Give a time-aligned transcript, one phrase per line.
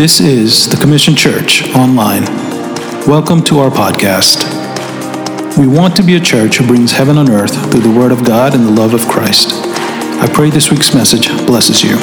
[0.00, 2.24] This is the Commission Church Online.
[3.06, 4.48] Welcome to our podcast.
[5.58, 8.24] We want to be a church who brings heaven on earth through the Word of
[8.24, 9.50] God and the love of Christ.
[9.52, 11.98] I pray this week's message blesses you.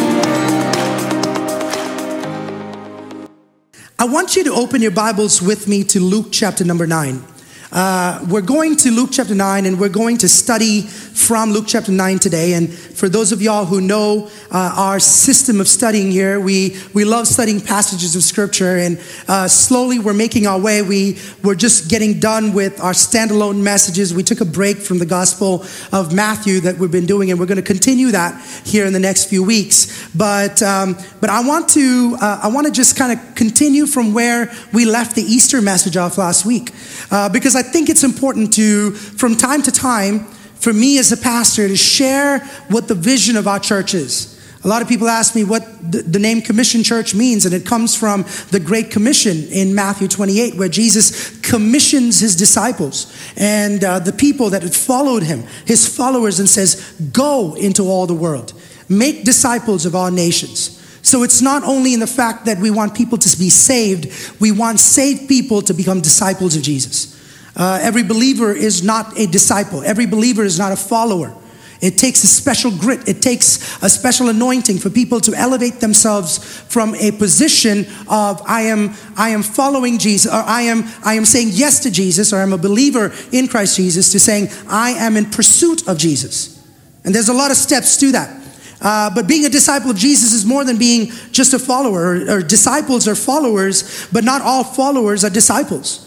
[3.98, 7.24] I want you to open your Bibles with me to Luke chapter number 9.
[7.72, 11.92] Uh, we're going to Luke chapter 9 and we're going to study from Luke chapter
[11.92, 12.54] 9 today.
[12.54, 17.04] And for those of y'all who know uh, our system of studying here, we, we
[17.04, 18.78] love studying passages of scripture.
[18.78, 20.82] And uh, slowly we're making our way.
[20.82, 24.14] We, we're just getting done with our standalone messages.
[24.14, 27.48] We took a break from the Gospel of Matthew that we've been doing, and we're
[27.48, 30.08] going to continue that here in the next few weeks.
[30.16, 34.14] But, um, but I want to, uh, I want to just kind of continue from
[34.14, 36.72] where we left the Easter message off last week.
[37.12, 41.18] Uh, because I think it's important to, from time to time, for me as a
[41.18, 44.38] pastor to share what the vision of our church is.
[44.64, 47.96] A lot of people ask me what the, name Commission Church means, and it comes
[47.96, 54.12] from the Great Commission in Matthew 28, where Jesus commissions his disciples and uh, the
[54.12, 58.54] people that had followed him, his followers, and says, Go into all the world,
[58.90, 60.74] make disciples of all nations.
[61.02, 64.52] So it's not only in the fact that we want people to be saved, we
[64.52, 67.17] want saved people to become disciples of Jesus.
[67.58, 71.34] Uh, every believer is not a disciple, every believer is not a follower.
[71.80, 73.08] It takes a special grit.
[73.08, 78.62] It takes a special anointing for people to elevate themselves from a position of I
[78.64, 82.38] am I am following Jesus or I am I am saying yes to Jesus or
[82.38, 86.64] I'm a believer in Christ Jesus to saying I am in pursuit of Jesus.
[87.04, 88.44] And there's a lot of steps to that.
[88.82, 92.16] Uh, but being a disciple of Jesus is more than being just a follower.
[92.16, 96.07] Or, or disciples are followers, but not all followers are disciples.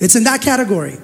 [0.00, 0.98] It's in that category.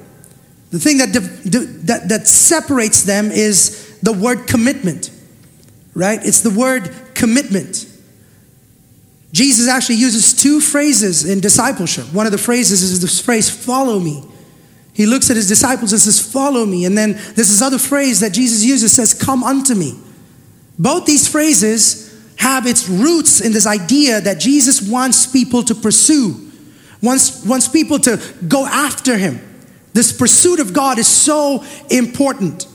[0.70, 5.10] The thing that, that, that separates them is the word commitment,
[5.94, 6.18] right?
[6.22, 7.86] It's the word commitment.
[9.32, 12.12] Jesus actually uses two phrases in discipleship.
[12.12, 14.24] One of the phrases is this phrase, follow me.
[14.92, 16.86] He looks at his disciples and says, follow me.
[16.86, 19.94] And then there's this other phrase that Jesus uses, says, come unto me.
[20.78, 22.06] Both these phrases
[22.36, 26.45] have its roots in this idea that Jesus wants people to pursue
[27.02, 29.40] wants, wants people to go after him.
[29.92, 32.66] This pursuit of God is so important.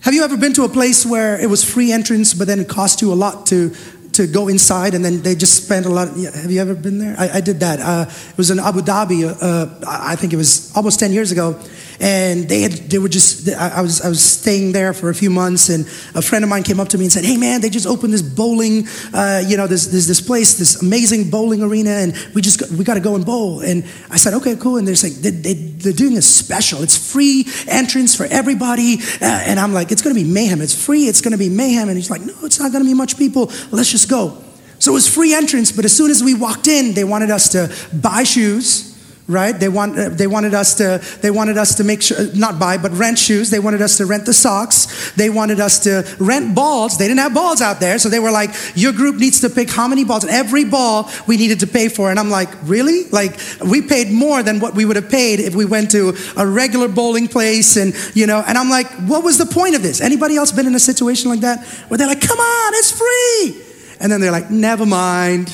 [0.00, 2.68] Have you ever been to a place where it was free entrance, but then it
[2.68, 3.74] cost you a lot to,
[4.14, 6.08] to go inside and then they just spent a lot.
[6.08, 7.14] Of, have you ever been there?
[7.18, 7.80] I, I did that.
[7.80, 9.24] Uh, it was in Abu Dhabi.
[9.24, 11.60] Uh, I think it was almost 10 years ago.
[12.02, 15.30] And they had, they were just, I was, I was staying there for a few
[15.30, 15.86] months and
[16.16, 18.12] a friend of mine came up to me and said, Hey man, they just opened
[18.12, 22.42] this bowling, uh, you know, this, this, this place, this amazing bowling arena and we
[22.42, 23.60] just, we got to go and bowl.
[23.60, 24.78] And I said, okay, cool.
[24.78, 26.82] And they're like, they, they, they're doing a special.
[26.82, 28.96] It's free entrance for everybody.
[29.20, 30.60] Uh, and I'm like, it's going to be mayhem.
[30.60, 31.04] It's free.
[31.04, 31.88] It's going to be mayhem.
[31.88, 33.52] And he's like, no, it's not going to be much people.
[33.70, 34.42] Let's just go.
[34.80, 37.50] So it was free entrance, but as soon as we walked in, they wanted us
[37.50, 38.91] to buy shoes
[39.32, 39.58] right?
[39.58, 42.76] They want uh, they wanted us to they wanted us to make sure not buy
[42.78, 43.50] but rent shoes.
[43.50, 45.12] They wanted us to rent the socks.
[45.12, 46.98] They wanted us to rent balls.
[46.98, 47.98] They didn't have balls out there.
[47.98, 51.10] So they were like your group needs to pick how many balls And every ball
[51.26, 52.10] we needed to pay for.
[52.10, 53.08] And i'm like really?
[53.08, 56.46] Like we paid more than what we would have paid if we went to a
[56.46, 58.44] regular bowling place and you know?
[58.46, 60.00] And i'm like what was the point of this?
[60.00, 63.62] Anybody else been in a situation like that where they're like come on it's free
[64.00, 65.52] and then they're like never mind.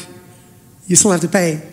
[0.86, 1.67] You still have to pay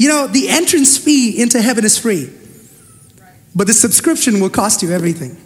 [0.00, 2.32] you know, the entrance fee into heaven is free,
[3.54, 5.36] but the subscription will cost you everything.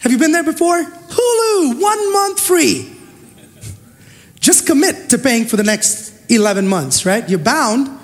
[0.00, 0.82] Have you been there before?
[0.82, 2.92] Hulu, one month free.
[4.40, 7.28] Just commit to paying for the next 11 months, right?
[7.28, 7.96] You're bound.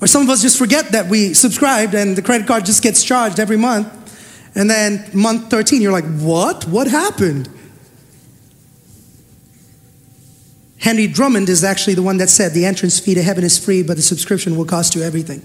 [0.00, 3.02] Or some of us just forget that we subscribed and the credit card just gets
[3.02, 3.88] charged every month.
[4.54, 6.64] And then month 13, you're like, what?
[6.68, 7.48] What happened?
[10.82, 13.84] Henry Drummond is actually the one that said the entrance fee to heaven is free,
[13.84, 15.40] but the subscription will cost you everything.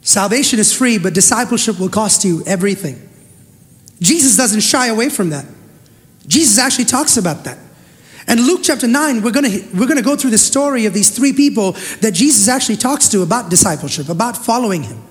[0.00, 3.06] Salvation is free, but discipleship will cost you everything.
[4.00, 5.44] Jesus doesn't shy away from that.
[6.26, 7.58] Jesus actually talks about that.
[8.26, 11.34] And Luke chapter 9, we're gonna, we're gonna go through the story of these three
[11.34, 15.02] people that Jesus actually talks to about discipleship, about following him.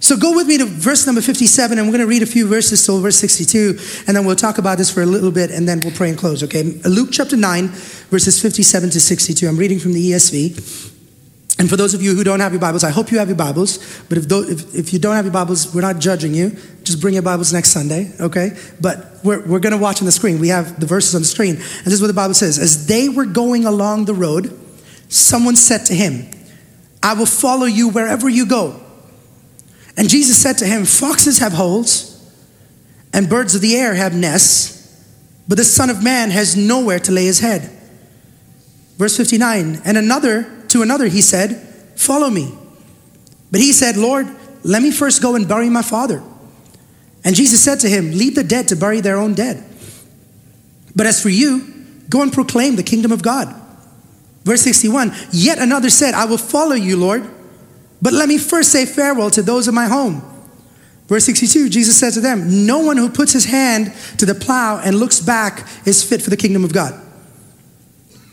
[0.00, 2.46] So go with me to verse number 57, and we're going to read a few
[2.46, 5.68] verses till verse 62, and then we'll talk about this for a little bit, and
[5.68, 6.62] then we'll pray and close, okay?
[6.84, 9.48] Luke chapter 9, verses 57 to 62.
[9.48, 10.94] I'm reading from the ESV.
[11.58, 13.36] And for those of you who don't have your Bibles, I hope you have your
[13.36, 13.78] Bibles,
[14.08, 16.50] but if, if, if you don't have your Bibles, we're not judging you.
[16.84, 18.56] Just bring your Bibles next Sunday, okay?
[18.80, 20.38] But we're, we're going to watch on the screen.
[20.38, 21.56] We have the verses on the screen.
[21.56, 24.56] And this is what the Bible says As they were going along the road,
[25.08, 26.30] someone said to him,
[27.02, 28.80] I will follow you wherever you go.
[29.98, 32.14] And Jesus said to him, Foxes have holes,
[33.12, 35.04] and birds of the air have nests,
[35.48, 37.68] but the Son of Man has nowhere to lay his head.
[38.96, 41.56] Verse 59 And another, to another, he said,
[41.96, 42.56] Follow me.
[43.50, 44.28] But he said, Lord,
[44.62, 46.22] let me first go and bury my father.
[47.24, 49.64] And Jesus said to him, Leave the dead to bury their own dead.
[50.94, 51.74] But as for you,
[52.08, 53.52] go and proclaim the kingdom of God.
[54.44, 57.28] Verse 61 Yet another said, I will follow you, Lord,
[58.00, 60.22] but let me first say farewell to those of my home.
[61.08, 64.78] Verse 62 Jesus said to them, No one who puts his hand to the plow
[64.78, 67.00] and looks back is fit for the kingdom of God.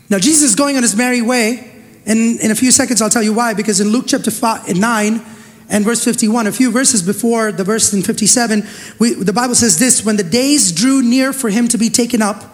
[0.08, 1.72] Now, Jesus is going on his merry way.
[2.06, 3.54] And in a few seconds, I'll tell you why.
[3.54, 5.20] Because in Luke chapter five, uh, 9
[5.68, 8.62] and verse 51, a few verses before the verse in 57,
[9.00, 12.22] we, the Bible says this When the days drew near for him to be taken
[12.22, 12.44] up,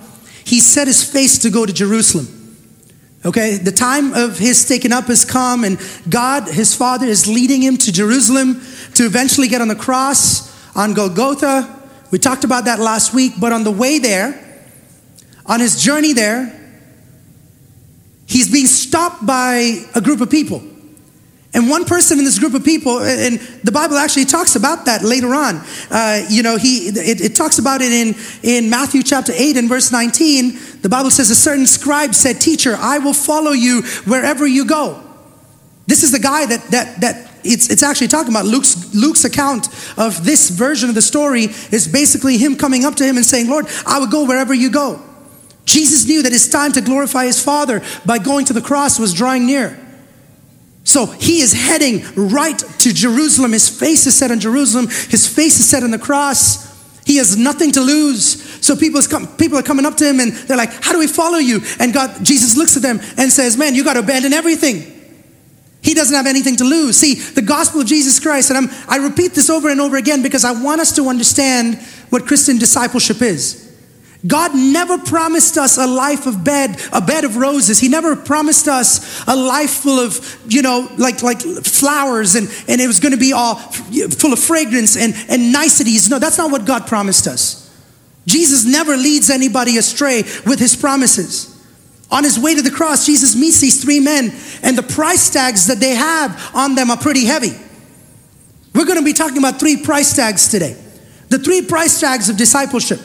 [0.44, 2.41] he set his face to go to Jerusalem.
[3.24, 7.62] Okay, the time of his taking up has come, and God, his Father, is leading
[7.62, 8.60] him to Jerusalem
[8.94, 11.82] to eventually get on the cross on Golgotha.
[12.10, 14.38] We talked about that last week, but on the way there,
[15.46, 16.58] on his journey there,
[18.26, 20.60] he's being stopped by a group of people.
[21.54, 25.02] And one person in this group of people, and the Bible actually talks about that
[25.02, 25.60] later on.
[25.90, 29.68] Uh, you know, he it, it, talks about it in, in Matthew chapter 8 and
[29.68, 30.58] verse 19.
[30.80, 35.02] The Bible says, A certain scribe said, Teacher, I will follow you wherever you go.
[35.86, 39.66] This is the guy that that that it's, it's actually talking about Luke's, Luke's account
[39.98, 43.50] of this version of the story is basically him coming up to him and saying,
[43.50, 45.02] Lord, I will go wherever you go.
[45.64, 49.12] Jesus knew that his time to glorify his Father by going to the cross was
[49.12, 49.78] drawing near.
[50.84, 53.52] So he is heading right to Jerusalem.
[53.52, 56.70] His face is set on Jerusalem, his face is set on the cross.
[57.04, 58.40] He has nothing to lose.
[58.64, 59.00] So people,
[59.36, 61.60] people are coming up to him and they're like, How do we follow you?
[61.80, 65.00] And God, Jesus looks at them and says, Man, you got to abandon everything.
[65.82, 66.96] He doesn't have anything to lose.
[66.96, 70.22] See, the gospel of Jesus Christ, and I'm, I repeat this over and over again
[70.22, 73.71] because I want us to understand what Christian discipleship is.
[74.26, 77.80] God never promised us a life of bed, a bed of roses.
[77.80, 82.80] He never promised us a life full of, you know, like, like flowers and, and
[82.80, 86.08] it was going to be all full of fragrance and, and niceties.
[86.08, 87.58] No, that's not what God promised us.
[88.26, 91.48] Jesus never leads anybody astray with his promises.
[92.12, 94.32] On his way to the cross, Jesus meets these three men,
[94.62, 97.52] and the price tags that they have on them are pretty heavy.
[98.74, 100.76] We're going to be talking about three price tags today.
[101.30, 103.00] The three price tags of discipleship.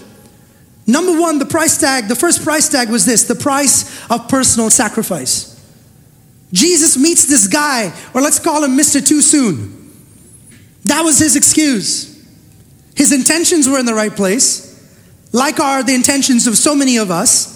[0.87, 4.69] Number one, the price tag, the first price tag was this the price of personal
[4.69, 5.53] sacrifice.
[6.53, 9.05] Jesus meets this guy, or let's call him Mr.
[9.05, 9.73] Too Soon.
[10.85, 12.25] That was his excuse.
[12.95, 14.63] His intentions were in the right place,
[15.33, 17.55] like are the intentions of so many of us.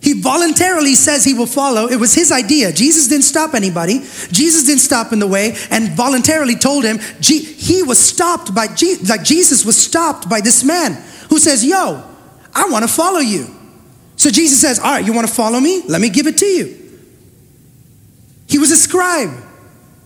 [0.00, 1.86] He voluntarily says he will follow.
[1.86, 2.72] It was his idea.
[2.72, 4.00] Jesus didn't stop anybody.
[4.32, 6.98] Jesus didn't stop in the way and voluntarily told him.
[7.20, 8.66] He was stopped by,
[9.06, 10.94] like Jesus was stopped by this man
[11.28, 12.02] who says, Yo,
[12.54, 13.46] I want to follow you.
[14.16, 15.82] So Jesus says, All right, you want to follow me?
[15.88, 16.78] Let me give it to you.
[18.48, 19.30] He was a scribe,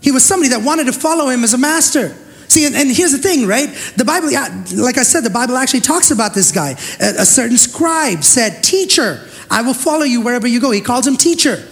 [0.00, 2.16] he was somebody that wanted to follow him as a master.
[2.48, 3.68] See, and, and, here's the thing, right?
[3.96, 4.28] The Bible,
[4.80, 6.70] like I said, the Bible actually talks about this guy.
[7.00, 10.70] A, a, certain scribe said, Teacher, I will follow you wherever you go.
[10.70, 11.66] He calls him teacher.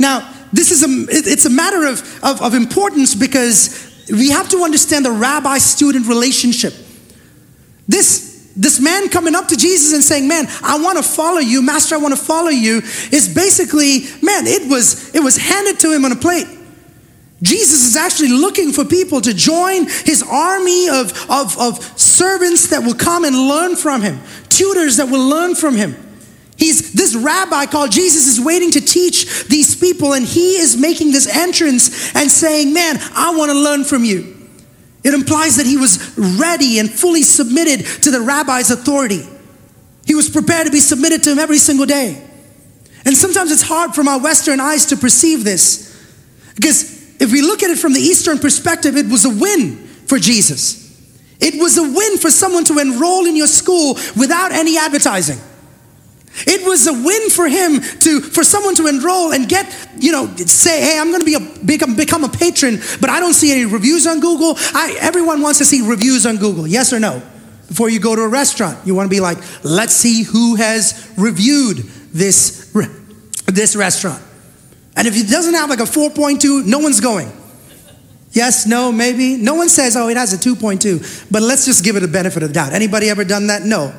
[0.00, 4.58] Now, this is a, it's a matter of, of, of importance because we have to
[4.58, 6.74] understand the rabbi student relationship.
[7.86, 8.25] This
[8.56, 11.94] this man coming up to Jesus and saying, "Man, I want to follow you, Master.
[11.94, 16.04] I want to follow you," is basically, man, it was it was handed to him
[16.04, 16.46] on a plate.
[17.42, 22.82] Jesus is actually looking for people to join his army of, of, of servants that
[22.82, 25.94] will come and learn from him, tutors that will learn from him.
[26.56, 31.12] He's this rabbi called Jesus is waiting to teach these people, and he is making
[31.12, 34.35] this entrance and saying, Man, I want to learn from you.
[35.06, 39.22] It implies that he was ready and fully submitted to the rabbi's authority.
[40.04, 42.20] He was prepared to be submitted to him every single day.
[43.04, 45.94] And sometimes it's hard from our Western eyes to perceive this.
[46.56, 50.18] Because if we look at it from the Eastern perspective, it was a win for
[50.18, 50.82] Jesus.
[51.38, 55.38] It was a win for someone to enroll in your school without any advertising.
[56.46, 59.66] It was a win for him to for someone to enroll and get,
[59.98, 63.20] you know, say, hey, I'm going to be a become, become a patron, but I
[63.20, 64.54] don't see any reviews on Google.
[64.74, 66.66] I, everyone wants to see reviews on Google.
[66.66, 67.22] Yes or no?
[67.68, 71.12] Before you go to a restaurant, you want to be like, let's see who has
[71.16, 71.78] reviewed
[72.12, 72.72] this
[73.46, 74.22] this restaurant.
[74.96, 77.30] And if it doesn't have like a 4.2, no one's going.
[78.32, 79.36] Yes, no, maybe.
[79.36, 81.30] No one says, oh, it has a 2.2.
[81.30, 82.72] But let's just give it a benefit of the doubt.
[82.72, 83.62] Anybody ever done that?
[83.62, 83.94] No.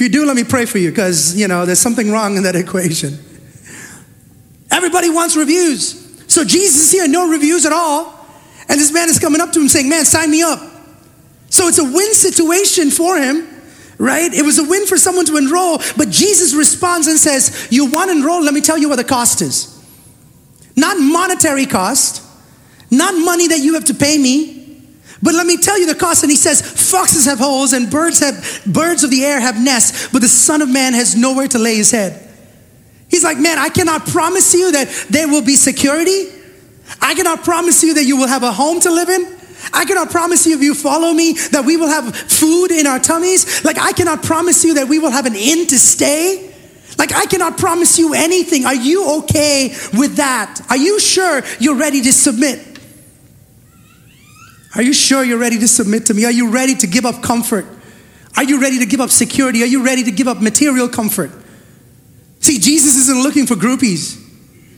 [0.00, 2.44] If you do, let me pray for you because, you know, there's something wrong in
[2.44, 3.18] that equation.
[4.70, 6.24] Everybody wants reviews.
[6.26, 8.18] So Jesus is here, no reviews at all.
[8.66, 10.58] And this man is coming up to him saying, Man, sign me up.
[11.50, 13.46] So it's a win situation for him
[13.98, 14.32] right?
[14.32, 18.10] It was a win for someone to enroll, but Jesus responds and says, You want
[18.10, 18.42] to enroll?
[18.42, 19.78] Let me tell you what the cost is.
[20.74, 22.22] Not monetary cost,
[22.90, 24.59] not money that you have to pay me,
[25.22, 26.22] but let me tell you the cost.
[26.22, 30.08] And he says, Foxes have holes and birds have birds of the air have nests,
[30.12, 32.28] but the Son of Man has nowhere to lay his head.
[33.08, 36.28] He's like, Man, I cannot promise you that there will be security.
[37.00, 39.36] I cannot promise you that you will have a home to live in.
[39.72, 42.98] I cannot promise you if you follow me that we will have food in our
[42.98, 43.64] tummies.
[43.64, 46.52] Like, I cannot promise you that we will have an inn to stay.
[46.98, 48.64] Like, I cannot promise you anything.
[48.64, 50.60] Are you okay with that?
[50.70, 52.69] Are you sure you're ready to submit?
[54.74, 56.24] Are you sure you're ready to submit to me?
[56.24, 57.66] Are you ready to give up comfort?
[58.36, 59.62] Are you ready to give up security?
[59.62, 61.30] Are you ready to give up material comfort?
[62.38, 64.18] See, Jesus isn't looking for groupies.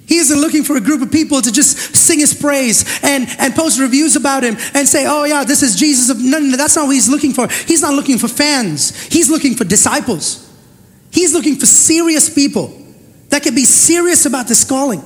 [0.07, 3.55] He isn't looking for a group of people to just sing his praise and, and
[3.55, 6.11] post reviews about him and say, oh, yeah, this is Jesus.
[6.11, 7.49] Of, no, no, no, that's not what he's looking for.
[7.49, 10.49] He's not looking for fans, he's looking for disciples.
[11.13, 12.73] He's looking for serious people
[13.29, 15.03] that can be serious about this calling.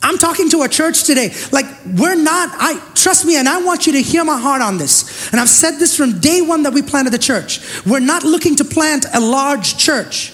[0.00, 1.34] I'm talking to a church today.
[1.50, 4.78] Like, we're not, I trust me, and I want you to hear my heart on
[4.78, 5.30] this.
[5.32, 7.60] And I've said this from day one that we planted the church.
[7.84, 10.32] We're not looking to plant a large church.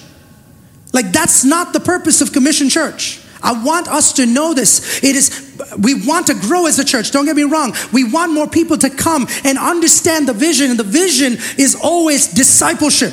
[0.93, 3.21] Like, that's not the purpose of Commission Church.
[3.43, 5.03] I want us to know this.
[5.03, 7.11] It is, we want to grow as a church.
[7.11, 7.75] Don't get me wrong.
[7.93, 12.29] We want more people to come and understand the vision, and the vision is always
[12.29, 13.13] discipleship.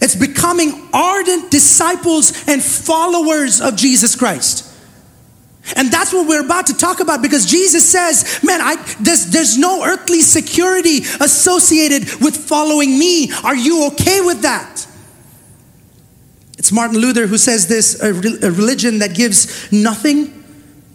[0.00, 4.71] It's becoming ardent disciples and followers of Jesus Christ.
[5.76, 9.56] And that's what we're about to talk about because Jesus says, man, I, there's, there's
[9.56, 13.32] no earthly security associated with following me.
[13.44, 14.86] Are you okay with that?
[16.58, 20.44] It's Martin Luther who says this a, religion that gives nothing,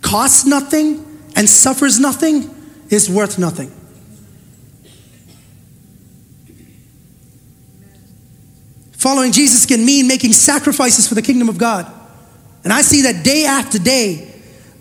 [0.02, 1.04] costs nothing,
[1.36, 2.54] and suffers nothing
[2.90, 3.72] is worth nothing.
[8.94, 11.92] Following Jesus can mean making sacrifices for the kingdom of God.
[12.64, 14.27] And I see that day after day,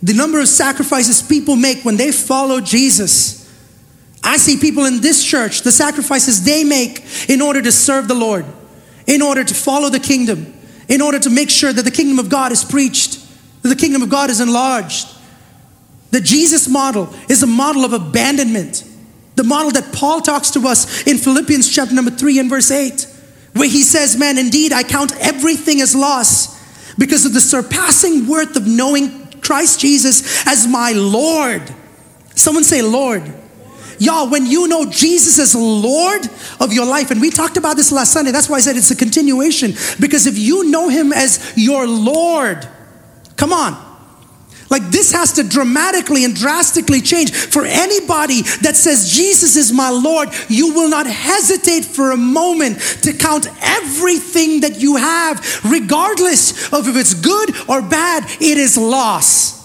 [0.03, 3.47] the number of sacrifices people make when they follow Jesus.
[4.23, 8.15] I see people in this church, the sacrifices they make in order to serve the
[8.15, 8.45] Lord,
[9.07, 10.53] in order to follow the kingdom,
[10.89, 13.25] in order to make sure that the kingdom of God is preached,
[13.63, 15.09] that the kingdom of God is enlarged.
[16.11, 18.85] The Jesus model is a model of abandonment.
[19.37, 23.07] The model that Paul talks to us in Philippians chapter number 3 and verse 8,
[23.53, 26.57] where he says, Man, indeed, I count everything as loss
[26.97, 31.63] because of the surpassing worth of knowing Christ Jesus as my Lord.
[32.35, 33.35] Someone say, Lord.
[33.99, 36.29] Y'all, when you know Jesus as Lord
[36.61, 38.91] of your life, and we talked about this last Sunday, that's why I said it's
[38.91, 39.73] a continuation.
[39.99, 42.69] Because if you know Him as your Lord,
[43.37, 43.86] come on.
[44.71, 47.33] Like this has to dramatically and drastically change.
[47.33, 52.79] For anybody that says, Jesus is my Lord, you will not hesitate for a moment
[53.03, 58.77] to count everything that you have, regardless of if it's good or bad, it is
[58.77, 59.57] loss.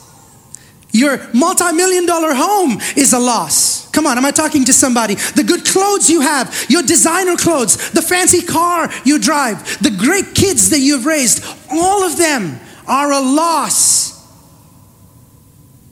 [0.93, 3.89] Your multi million dollar home is a loss.
[3.91, 5.15] Come on, am I talking to somebody?
[5.15, 10.35] The good clothes you have, your designer clothes, the fancy car you drive, the great
[10.35, 14.10] kids that you've raised, all of them are a loss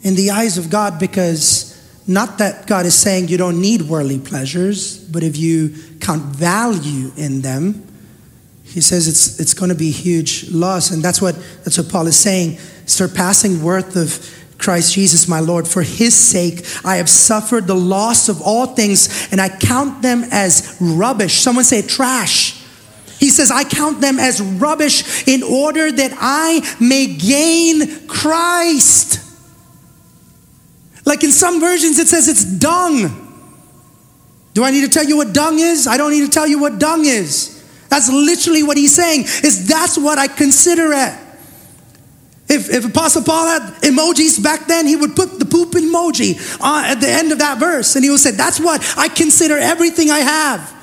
[0.01, 1.75] in the eyes of God because
[2.08, 7.12] not that God is saying you don't need worldly pleasures, but if you count value
[7.15, 7.86] in them,
[8.63, 10.91] he says it's, it's going to be huge loss.
[10.91, 15.68] And that's what, that's what Paul is saying surpassing worth of Christ Jesus, my Lord.
[15.68, 20.24] For his sake, I have suffered the loss of all things, and I count them
[20.32, 21.39] as rubbish.
[21.39, 22.60] Someone say trash.
[23.20, 29.28] He says, I count them as rubbish in order that I may gain Christ.
[31.10, 33.25] Like in some versions, it says it's dung.
[34.54, 35.88] Do I need to tell you what dung is?
[35.88, 37.56] I don't need to tell you what dung is.
[37.89, 41.18] That's literally what he's saying, is that's what I consider it.
[42.48, 46.84] If, if Apostle Paul had emojis back then, he would put the poop emoji uh,
[46.86, 47.96] at the end of that verse.
[47.96, 50.78] And he would say, That's what I consider everything I have.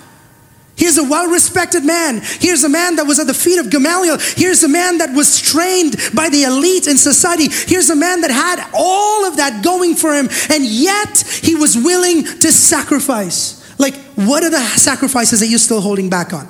[0.77, 2.21] Here's a well respected man.
[2.23, 4.19] Here's a man that was at the feet of Gamaliel.
[4.37, 7.49] Here's a man that was trained by the elite in society.
[7.51, 10.29] Here's a man that had all of that going for him.
[10.51, 13.65] And yet he was willing to sacrifice.
[13.79, 16.47] Like, what are the sacrifices that you're still holding back on?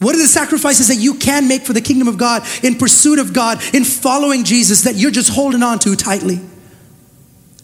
[0.00, 3.20] What are the sacrifices that you can make for the kingdom of God in pursuit
[3.20, 6.40] of God, in following Jesus that you're just holding on to tightly?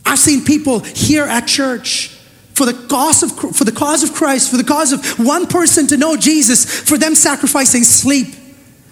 [0.07, 2.18] I've seen people here at church
[2.59, 5.87] for the cause of for the cause of Christ, for the cause of one person
[5.87, 8.35] to know Jesus, for them sacrificing sleep.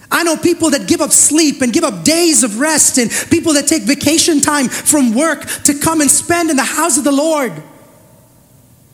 [0.09, 3.55] I know people that give up sleep and give up days of rest and people
[3.55, 7.11] that take vacation time from work to come and spend in the house of the
[7.11, 7.53] Lord.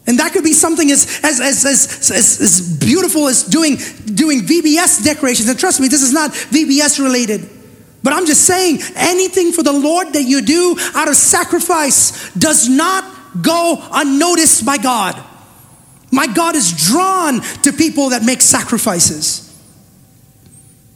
[0.07, 3.77] And that could be something as, as, as, as, as, as beautiful as doing,
[4.07, 5.51] doing VBS decorations.
[5.51, 7.49] And trust me, this is not VBS related.
[8.03, 12.69] But I'm just saying, anything for the Lord that you do out of sacrifice does
[12.71, 13.05] not
[13.41, 15.23] go unnoticed by God.
[16.11, 19.49] My God is drawn to people that make sacrifices.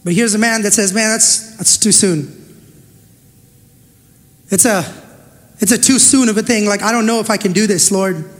[0.04, 2.32] But here's a man that says, man, that's, that's too soon.
[4.50, 4.84] It's a,
[5.58, 6.66] it's a too soon of a thing.
[6.66, 8.30] Like, I don't know if I can do this, Lord.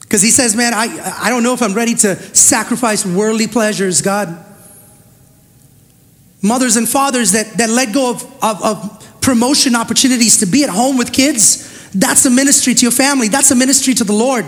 [0.00, 4.02] Because he says, man, I, I don't know if I'm ready to sacrifice worldly pleasures,
[4.02, 4.44] God.
[6.42, 10.70] Mothers and fathers that, that let go of, of, of promotion opportunities to be at
[10.70, 13.28] home with kids, that's a ministry to your family.
[13.28, 14.44] That's a ministry to the Lord.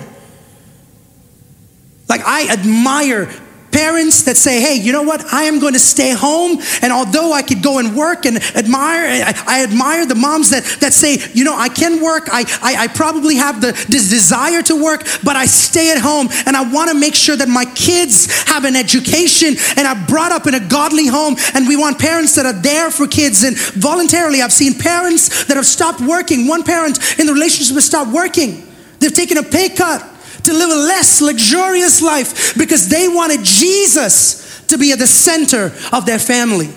[2.08, 3.30] Like, I admire
[3.72, 5.32] Parents that say, hey, you know what?
[5.32, 6.58] I am going to stay home.
[6.82, 10.64] And although I could go and work and admire, I, I admire the moms that,
[10.80, 12.28] that say, you know, I can work.
[12.30, 16.28] I, I, I probably have the this desire to work, but I stay at home
[16.46, 20.32] and I want to make sure that my kids have an education and are brought
[20.32, 21.36] up in a godly home.
[21.54, 23.42] And we want parents that are there for kids.
[23.42, 26.46] And voluntarily, I've seen parents that have stopped working.
[26.46, 28.68] One parent in the relationship has stopped working.
[28.98, 30.11] They've taken a pay cut
[30.44, 35.72] to live a less luxurious life because they wanted Jesus to be at the center
[35.92, 36.68] of their family.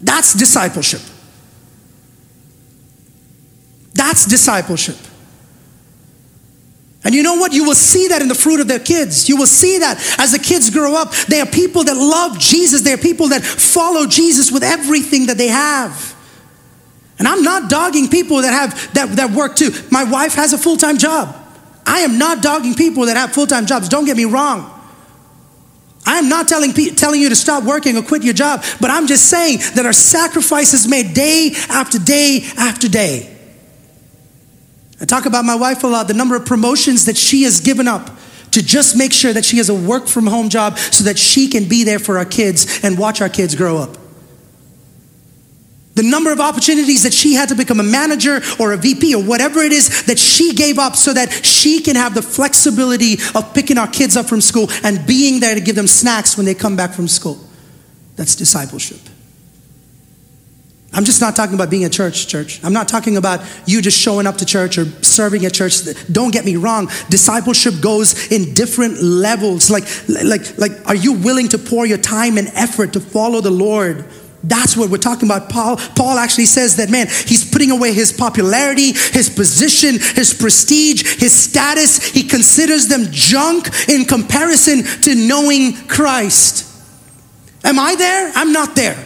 [0.00, 1.00] That's discipleship.
[3.94, 4.96] That's discipleship.
[7.02, 7.52] And you know what?
[7.52, 9.28] You will see that in the fruit of their kids.
[9.28, 11.12] You will see that as the kids grow up.
[11.28, 12.82] They are people that love Jesus.
[12.82, 16.14] They are people that follow Jesus with everything that they have.
[17.18, 19.70] And I'm not dogging people that have that, that work too.
[19.90, 21.39] My wife has a full-time job.
[21.90, 23.88] I am not dogging people that have full time jobs.
[23.88, 24.76] Don't get me wrong.
[26.06, 29.06] I am not telling, telling you to stop working or quit your job, but I'm
[29.06, 33.36] just saying that our sacrifices made day after day after day.
[35.00, 37.88] I talk about my wife a lot, the number of promotions that she has given
[37.88, 38.08] up
[38.52, 41.48] to just make sure that she has a work from home job so that she
[41.48, 43.96] can be there for our kids and watch our kids grow up.
[46.00, 49.22] The number of opportunities that she had to become a manager or a VP or
[49.22, 53.52] whatever it is that she gave up so that she can have the flexibility of
[53.52, 56.54] picking our kids up from school and being there to give them snacks when they
[56.54, 57.38] come back from school.
[58.16, 58.98] That's discipleship.
[60.94, 62.64] I'm just not talking about being a church, church.
[62.64, 65.82] I'm not talking about you just showing up to church or serving at church.
[66.10, 66.86] Don't get me wrong.
[67.10, 69.70] Discipleship goes in different levels.
[69.70, 73.50] Like, like, like, are you willing to pour your time and effort to follow the
[73.50, 74.06] Lord?
[74.42, 75.50] That's what we're talking about.
[75.50, 81.18] Paul, Paul actually says that, man, he's putting away his popularity, his position, his prestige,
[81.18, 82.02] his status.
[82.10, 86.66] He considers them junk in comparison to knowing Christ.
[87.64, 88.32] Am I there?
[88.34, 88.96] I'm not there.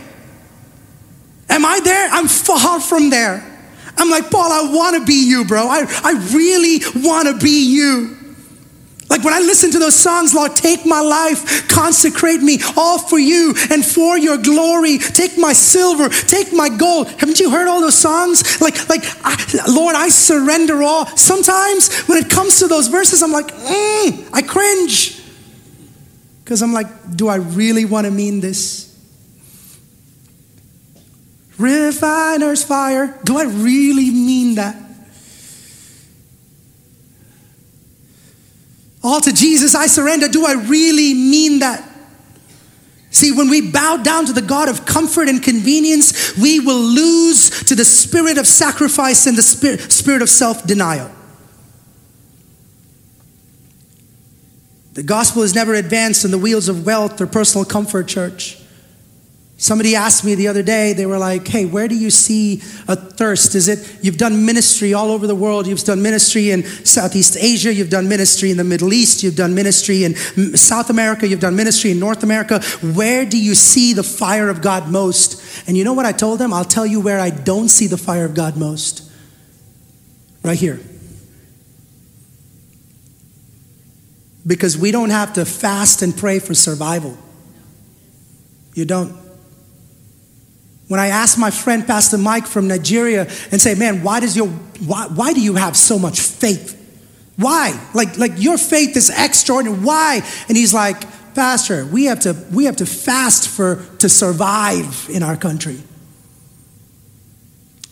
[1.48, 2.08] Am I there?
[2.10, 3.50] I'm far from there.
[3.96, 5.66] I'm like, Paul, I want to be you, bro.
[5.66, 8.16] I, I really want to be you.
[9.14, 13.16] Like when I listen to those songs, Lord, take my life, consecrate me all for
[13.16, 14.98] you and for your glory.
[14.98, 17.06] Take my silver, take my gold.
[17.06, 18.60] Haven't you heard all those songs?
[18.60, 19.36] Like, like, I,
[19.68, 21.06] Lord, I surrender all.
[21.16, 25.22] Sometimes when it comes to those verses, I'm like, mm, I cringe.
[26.42, 28.98] Because I'm like, do I really want to mean this?
[31.56, 33.16] Refiner's fire.
[33.22, 34.83] Do I really mean that?
[39.04, 40.28] All to Jesus I surrender.
[40.28, 41.90] Do I really mean that?
[43.10, 47.50] See, when we bow down to the God of comfort and convenience, we will lose
[47.64, 51.12] to the spirit of sacrifice and the spirit, spirit of self denial.
[54.94, 58.63] The gospel is never advanced on the wheels of wealth or personal comfort, church.
[59.64, 62.94] Somebody asked me the other day, they were like, hey, where do you see a
[62.94, 63.54] thirst?
[63.54, 65.66] Is it, you've done ministry all over the world.
[65.66, 67.72] You've done ministry in Southeast Asia.
[67.72, 69.22] You've done ministry in the Middle East.
[69.22, 70.16] You've done ministry in
[70.54, 71.26] South America.
[71.26, 72.60] You've done ministry in North America.
[72.82, 75.42] Where do you see the fire of God most?
[75.66, 76.52] And you know what I told them?
[76.52, 79.10] I'll tell you where I don't see the fire of God most.
[80.42, 80.78] Right here.
[84.46, 87.16] Because we don't have to fast and pray for survival.
[88.74, 89.23] You don't.
[90.88, 94.48] When I asked my friend Pastor Mike from Nigeria and say, man, why does your
[94.48, 96.80] why, why do you have so much faith?
[97.36, 97.78] Why?
[97.94, 99.82] Like, like your faith is extraordinary.
[99.82, 100.20] Why?
[100.48, 101.02] And he's like,
[101.34, 105.78] Pastor, we have to we have to fast for to survive in our country.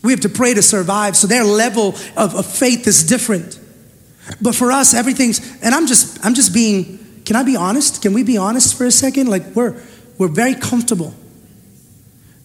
[0.03, 1.15] We have to pray to survive.
[1.17, 3.59] So their level of, of faith is different.
[4.41, 8.01] But for us, everything's and I'm just I'm just being, can I be honest?
[8.01, 9.27] Can we be honest for a second?
[9.27, 9.81] Like we're
[10.17, 11.13] we're very comfortable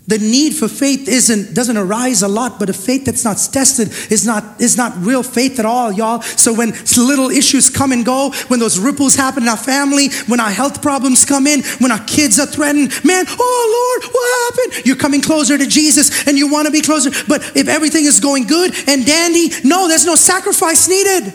[0.09, 3.89] The need for faith isn't doesn't arise a lot, but a faith that's not tested
[4.11, 6.23] is not is not real faith at all, y'all.
[6.23, 10.41] So when little issues come and go, when those ripples happen in our family, when
[10.41, 14.87] our health problems come in, when our kids are threatened, man, oh Lord, what happened?
[14.87, 17.11] You're coming closer to Jesus and you want to be closer.
[17.29, 21.35] But if everything is going good and dandy, no, there's no sacrifice needed.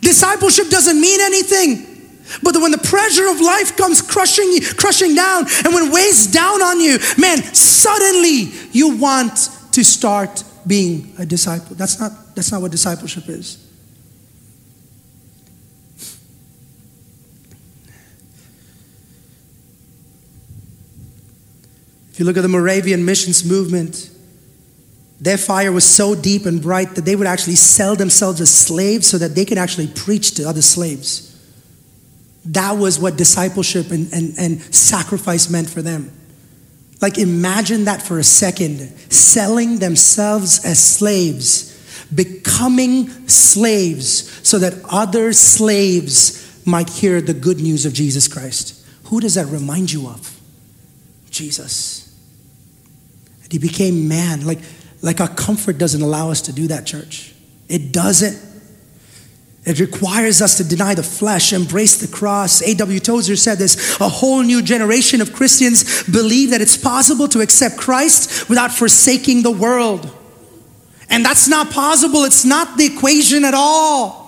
[0.00, 1.93] Discipleship doesn't mean anything.
[2.42, 6.62] But when the pressure of life comes crushing you, crushing down, and when weighs down
[6.62, 11.76] on you, man, suddenly you want to start being a disciple.
[11.76, 13.60] That's not, that's not what discipleship is.
[22.10, 24.08] If you look at the Moravian missions movement,
[25.20, 29.08] their fire was so deep and bright that they would actually sell themselves as slaves
[29.08, 31.33] so that they could actually preach to other slaves.
[32.46, 36.12] That was what discipleship and, and, and sacrifice meant for them.
[37.00, 38.80] Like, imagine that for a second
[39.12, 47.84] selling themselves as slaves, becoming slaves, so that other slaves might hear the good news
[47.84, 48.86] of Jesus Christ.
[49.04, 50.40] Who does that remind you of?
[51.30, 52.16] Jesus.
[53.42, 54.46] And he became man.
[54.46, 54.60] Like,
[55.02, 57.34] like our comfort doesn't allow us to do that, church.
[57.68, 58.53] It doesn't.
[59.64, 62.60] It requires us to deny the flesh, embrace the cross.
[62.60, 63.00] A.W.
[63.00, 67.78] Tozer said this a whole new generation of Christians believe that it's possible to accept
[67.78, 70.14] Christ without forsaking the world.
[71.08, 74.23] And that's not possible, it's not the equation at all.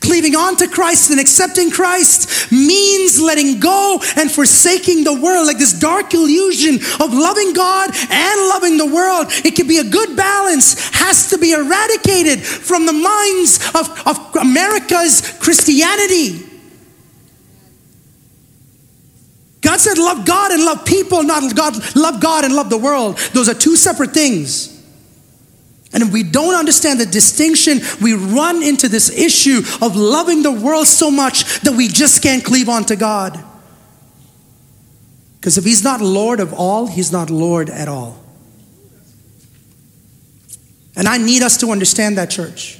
[0.00, 5.56] Cleaving on to Christ and accepting Christ means letting go and forsaking the world, like
[5.56, 9.28] this dark illusion of loving God and loving the world.
[9.30, 14.36] It can be a good balance, has to be eradicated from the minds of, of
[14.36, 16.46] America's Christianity.
[19.62, 23.16] God said, Love God and love people, not God, love God and love the world.
[23.32, 24.79] Those are two separate things.
[25.92, 30.52] And if we don't understand the distinction, we run into this issue of loving the
[30.52, 33.42] world so much that we just can't cleave on to God.
[35.40, 38.22] Because if He's not Lord of all, He's not Lord at all.
[40.96, 42.78] And I need us to understand that, church.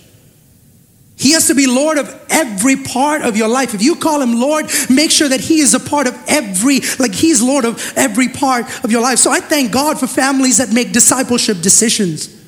[1.16, 3.74] He has to be Lord of every part of your life.
[3.74, 7.14] If you call him Lord, make sure that he is a part of every, like
[7.14, 9.18] he's Lord of every part of your life.
[9.18, 12.39] So I thank God for families that make discipleship decisions.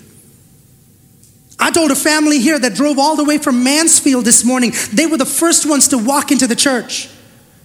[1.63, 5.07] I told a family here that drove all the way from Mansfield this morning, they
[5.07, 7.09] were the first ones to walk into the church.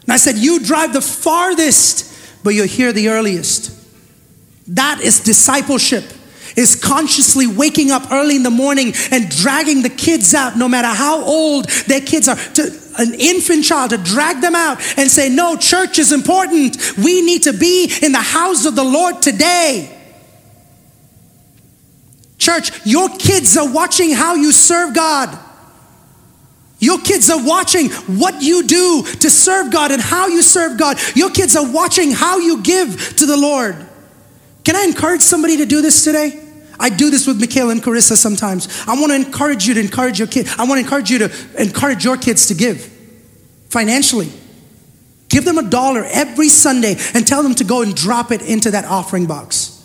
[0.04, 3.74] And I said, You drive the farthest, but you're here the earliest.
[4.68, 6.04] That is discipleship.
[6.56, 10.88] Is consciously waking up early in the morning and dragging the kids out, no matter
[10.88, 15.28] how old their kids are, to an infant child, to drag them out and say,
[15.28, 16.98] No, church is important.
[16.98, 19.97] We need to be in the house of the Lord today.
[22.38, 25.38] Church, your kids are watching how you serve God.
[26.80, 31.00] Your kids are watching what you do to serve God and how you serve God.
[31.16, 33.76] Your kids are watching how you give to the Lord.
[34.64, 36.44] Can I encourage somebody to do this today?
[36.80, 38.68] I do this with Mikhail and Carissa sometimes.
[38.88, 40.48] I want to encourage you to encourage your kid.
[40.58, 42.94] I want to encourage you to encourage your kids to give
[43.70, 44.32] financially.
[45.30, 48.72] Give them a dollar every Sunday and tell them to go and drop it into
[48.72, 49.77] that offering box.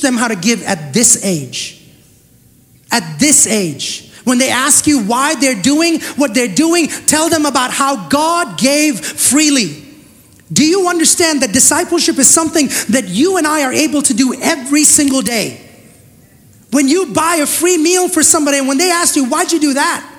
[0.00, 1.82] Them how to give at this age.
[2.90, 4.10] At this age.
[4.24, 8.58] When they ask you why they're doing what they're doing, tell them about how God
[8.58, 9.86] gave freely.
[10.52, 14.34] Do you understand that discipleship is something that you and I are able to do
[14.40, 15.60] every single day?
[16.72, 19.60] When you buy a free meal for somebody and when they ask you, why'd you
[19.60, 20.09] do that?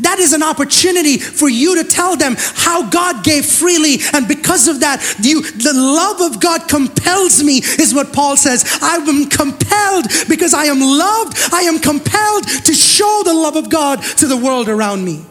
[0.00, 3.98] That is an opportunity for you to tell them how God gave freely.
[4.12, 8.64] And because of that, you, the love of God compels me, is what Paul says.
[8.82, 11.36] I am compelled because I am loved.
[11.52, 15.24] I am compelled to show the love of God to the world around me.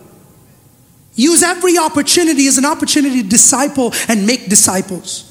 [1.16, 5.26] Use every opportunity as an opportunity to disciple and make disciples.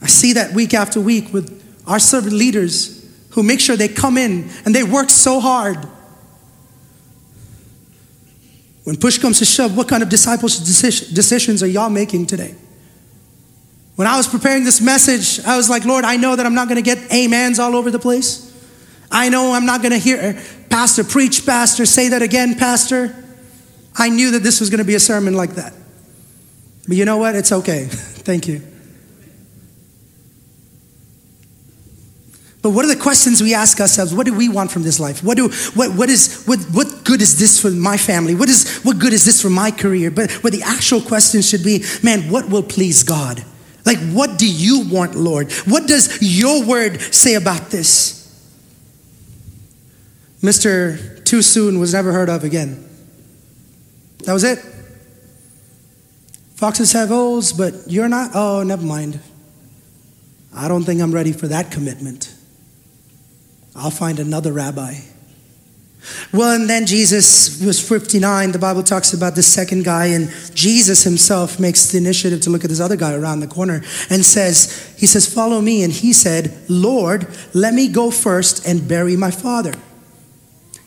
[0.00, 2.97] I see that week after week with our servant leaders
[3.38, 5.76] who make sure they come in and they work so hard.
[8.82, 12.56] When push comes to shove, what kind of discipleship decisions are y'all making today?
[13.94, 16.66] When I was preparing this message, I was like, Lord, I know that I'm not
[16.66, 18.44] going to get amens all over the place.
[19.08, 23.14] I know I'm not going to hear uh, Pastor preach, Pastor, say that again, Pastor.
[23.96, 25.74] I knew that this was going to be a sermon like that.
[26.88, 27.36] But you know what?
[27.36, 27.84] It's okay.
[27.88, 28.62] Thank you.
[32.60, 34.12] But what are the questions we ask ourselves?
[34.12, 35.22] What do we want from this life?
[35.22, 38.34] What do what what is what what good is this for my family?
[38.34, 40.10] What is what good is this for my career?
[40.10, 43.44] But but the actual question should be, man, what will please God?
[43.86, 45.52] Like what do you want, Lord?
[45.66, 48.18] What does your word say about this?
[50.42, 51.24] Mr.
[51.24, 52.84] Too Soon was never heard of again.
[54.24, 54.58] That was it.
[56.56, 58.32] Foxes have holes, but you're not?
[58.34, 59.20] Oh, never mind.
[60.54, 62.27] I don't think I'm ready for that commitment.
[63.78, 64.94] I'll find another rabbi.
[66.32, 68.52] Well, and then Jesus was 59.
[68.52, 72.64] The Bible talks about the second guy, and Jesus himself makes the initiative to look
[72.64, 75.82] at this other guy around the corner and says, He says, Follow me.
[75.82, 79.74] And he said, Lord, let me go first and bury my father.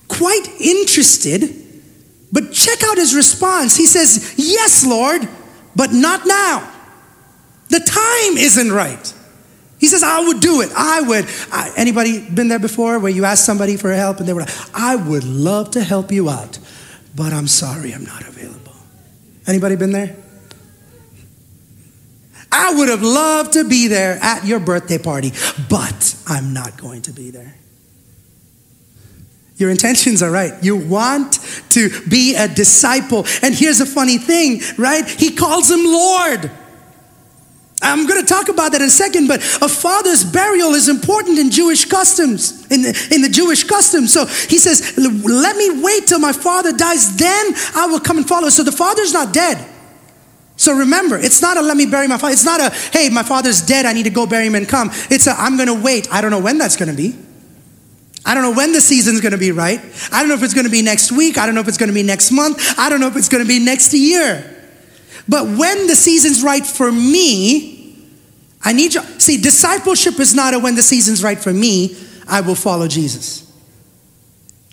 [0.07, 1.41] Quite interested,
[2.31, 3.75] but check out his response.
[3.75, 5.27] He says, Yes, Lord,
[5.75, 6.71] but not now.
[7.69, 9.13] The time isn't right.
[9.81, 10.69] He says, I would do it.
[10.75, 11.25] I would.
[11.51, 14.75] I, anybody been there before where you ask somebody for help and they were like,
[14.75, 16.59] I would love to help you out,
[17.15, 18.73] but I'm sorry I'm not available.
[19.47, 20.15] Anybody been there?
[22.51, 25.31] I would have loved to be there at your birthday party,
[25.67, 27.55] but I'm not going to be there.
[29.55, 30.53] Your intentions are right.
[30.63, 31.39] You want
[31.71, 33.25] to be a disciple.
[33.41, 35.07] And here's a funny thing, right?
[35.07, 36.51] He calls him Lord.
[37.81, 41.39] I'm going to talk about that in a second, but a father's burial is important
[41.39, 44.13] in Jewish customs, in the, in the Jewish customs.
[44.13, 48.27] So he says, Let me wait till my father dies, then I will come and
[48.27, 48.49] follow.
[48.49, 49.67] So the father's not dead.
[50.57, 52.33] So remember, it's not a let me bury my father.
[52.33, 54.91] It's not a hey, my father's dead, I need to go bury him and come.
[55.09, 56.07] It's a I'm going to wait.
[56.11, 57.17] I don't know when that's going to be.
[58.23, 59.79] I don't know when the season's going to be right.
[60.11, 61.39] I don't know if it's going to be next week.
[61.39, 62.77] I don't know if it's going to be next month.
[62.77, 64.60] I don't know if it's going to be next year.
[65.27, 67.95] But when the season's right for me,
[68.63, 69.01] I need you.
[69.19, 73.51] See, discipleship is not a when the season's right for me, I will follow Jesus.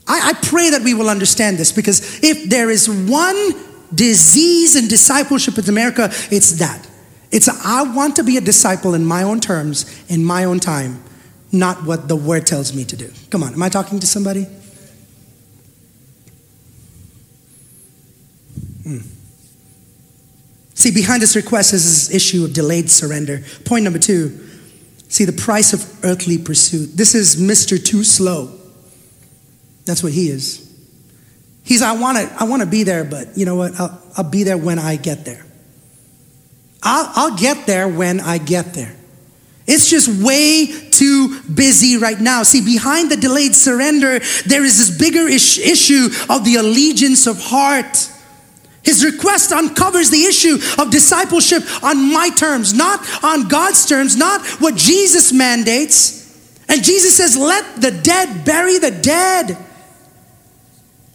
[0.06, 3.52] I, I pray that we will understand this because if there is one
[3.94, 6.86] disease in discipleship in America, it's that.
[7.30, 10.60] It's a, I want to be a disciple in my own terms, in my own
[10.60, 11.02] time,
[11.52, 13.10] not what the word tells me to do.
[13.30, 14.44] Come on, am I talking to somebody?
[18.82, 19.00] Hmm.
[20.78, 23.42] See, behind this request is this issue of delayed surrender.
[23.64, 24.46] Point number two
[25.08, 26.90] see, the price of earthly pursuit.
[26.94, 27.84] This is Mr.
[27.84, 28.56] Too Slow.
[29.86, 30.72] That's what he is.
[31.64, 33.72] He's, I want to I wanna be there, but you know what?
[33.80, 35.44] I'll, I'll be there when I get there.
[36.80, 38.94] I'll, I'll get there when I get there.
[39.66, 42.44] It's just way too busy right now.
[42.44, 47.40] See, behind the delayed surrender, there is this bigger ish- issue of the allegiance of
[47.40, 48.12] heart.
[48.82, 54.46] His request uncovers the issue of discipleship on my terms, not on God's terms, not
[54.60, 56.18] what Jesus mandates.
[56.68, 59.56] And Jesus says, Let the dead bury the dead.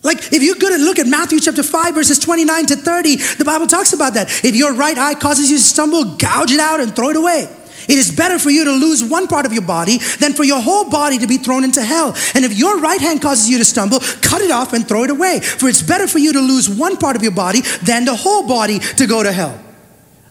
[0.03, 3.45] Like, if you go to look at Matthew chapter 5, verses 29 to 30, the
[3.45, 4.27] Bible talks about that.
[4.43, 7.47] If your right eye causes you to stumble, gouge it out and throw it away.
[7.87, 10.61] It is better for you to lose one part of your body than for your
[10.61, 12.15] whole body to be thrown into hell.
[12.33, 15.09] And if your right hand causes you to stumble, cut it off and throw it
[15.09, 15.39] away.
[15.39, 18.47] For it's better for you to lose one part of your body than the whole
[18.47, 19.59] body to go to hell.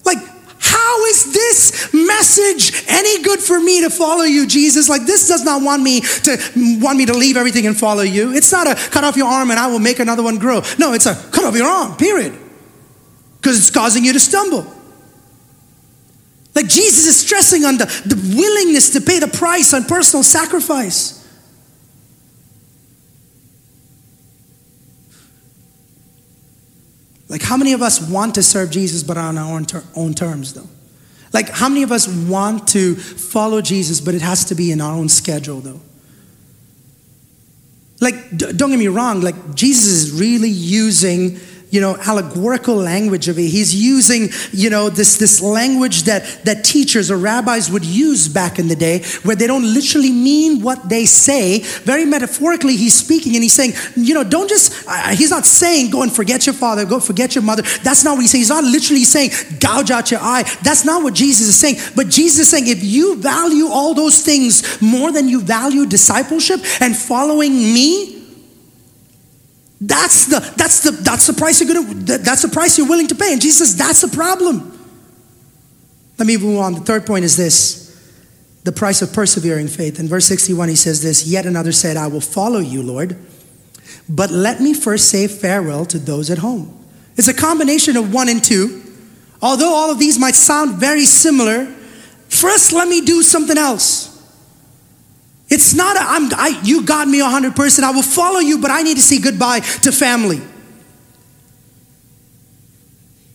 [0.04, 0.18] Like,
[0.58, 4.88] how is this message any good for me to follow you, Jesus?
[4.88, 6.38] Like this does not want me to
[6.80, 8.32] want me to leave everything and follow you.
[8.32, 10.62] It's not a cut off your arm and I will make another one grow.
[10.78, 12.38] No, it's a cut off your arm, period.
[13.40, 14.64] Because it's causing you to stumble.
[16.54, 21.22] Like Jesus is stressing on the, the willingness to pay the price on personal sacrifice.
[27.32, 30.12] Like, how many of us want to serve Jesus but on our own, ter- own
[30.12, 30.68] terms, though?
[31.32, 34.82] Like, how many of us want to follow Jesus but it has to be in
[34.82, 35.80] our own schedule, though?
[38.02, 41.40] Like, d- don't get me wrong, like, Jesus is really using
[41.72, 43.48] you know, allegorical language of it.
[43.48, 48.58] He's using, you know, this, this language that, that teachers or rabbis would use back
[48.58, 51.60] in the day where they don't literally mean what they say.
[51.60, 55.90] Very metaphorically, he's speaking and he's saying, you know, don't just, uh, he's not saying
[55.90, 57.62] go and forget your father, go forget your mother.
[57.82, 58.42] That's not what he's saying.
[58.42, 60.42] He's not literally saying gouge out your eye.
[60.62, 61.76] That's not what Jesus is saying.
[61.96, 66.60] But Jesus is saying, if you value all those things more than you value discipleship
[66.82, 68.21] and following me,
[69.84, 73.16] that's the that's the that's the price you're gonna that's the price you're willing to
[73.16, 73.32] pay.
[73.32, 74.68] And Jesus says that's the problem.
[76.18, 76.74] Let me move on.
[76.74, 77.82] The third point is this
[78.62, 79.98] the price of persevering faith.
[79.98, 83.18] In verse 61, he says this Yet another said, I will follow you, Lord,
[84.08, 86.78] but let me first say farewell to those at home.
[87.16, 88.82] It's a combination of one and two.
[89.40, 91.66] Although all of these might sound very similar,
[92.28, 94.11] first let me do something else.
[95.52, 97.82] It's not, a, I'm, I, you got me 100%.
[97.82, 100.40] I will follow you, but I need to say goodbye to family.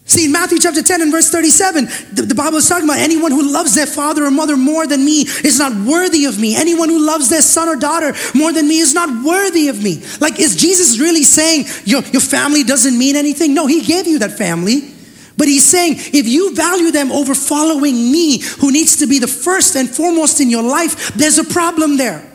[0.05, 3.31] See, in Matthew chapter 10 and verse 37, the, the, Bible is talking about anyone
[3.31, 6.55] who loves their father or mother more than me is not worthy of me.
[6.55, 10.01] Anyone who loves their son or daughter more than me is not worthy of me.
[10.19, 13.53] Like, is Jesus really saying your, your family doesn't mean anything?
[13.53, 14.91] No, he gave you that family.
[15.37, 19.27] But he's saying, if you value them over following me, who needs to be the
[19.27, 22.27] first and foremost in your life, there's a problem there.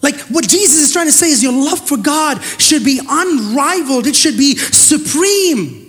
[0.00, 4.06] Like what Jesus is trying to say is your love for God should be unrivaled,
[4.06, 5.84] it should be supreme.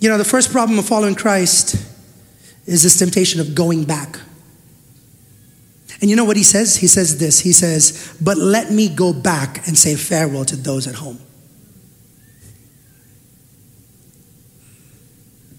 [0.00, 1.74] You know, the first problem of following Christ
[2.66, 4.18] is this temptation of going back.
[6.00, 6.76] And you know what he says?
[6.76, 10.86] He says this He says, But let me go back and say farewell to those
[10.86, 11.20] at home.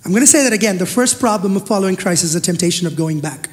[0.03, 0.77] I'm going to say that again.
[0.77, 3.49] The first problem of following Christ is the temptation of going back.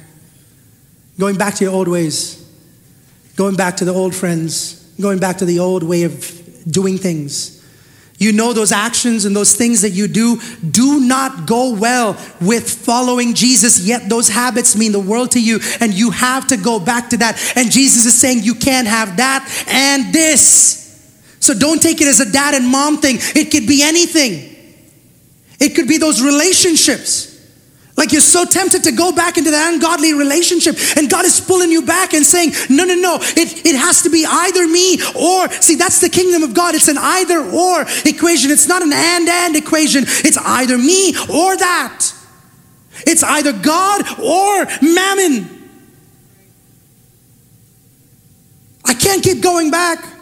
[1.19, 2.49] Going back to your old ways,
[3.35, 7.57] going back to the old friends, going back to the old way of doing things.
[8.17, 12.69] You know those actions and those things that you do do not go well with
[12.69, 16.79] following Jesus, yet those habits mean the world to you, and you have to go
[16.79, 17.53] back to that.
[17.55, 20.77] And Jesus is saying you can't have that and this.
[21.39, 24.58] So don't take it as a dad and mom thing, it could be anything.
[25.59, 27.29] It could be those relationships.
[27.99, 31.69] Like you're so tempted to go back into that ungodly relationship, and God is pulling
[31.69, 35.51] you back and saying, No, no, no, it, it has to be either me or.
[35.61, 36.75] See, that's the kingdom of God.
[36.75, 38.51] It's an either or equation.
[38.51, 40.03] It's not an and and equation.
[40.07, 42.13] It's either me or that.
[43.05, 45.59] It's either God or mammon.
[48.85, 50.18] I can't keep going back.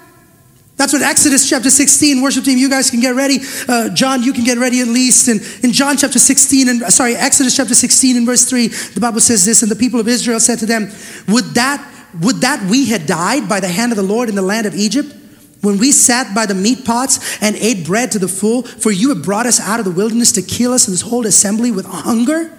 [0.78, 3.40] That's what Exodus chapter 16, worship team, you guys can get ready.
[3.68, 5.28] Uh, John, you can get ready at least.
[5.28, 9.20] And in John chapter 16, and sorry, Exodus chapter 16 and verse 3, the Bible
[9.20, 10.92] says this, and the people of Israel said to them,
[11.30, 11.84] Would that,
[12.22, 14.76] would that we had died by the hand of the Lord in the land of
[14.76, 15.16] Egypt?
[15.62, 19.10] When we sat by the meat pots and ate bread to the full, for you
[19.10, 21.88] have brought us out of the wilderness to kill us and this whole assembly with
[21.88, 22.56] hunger?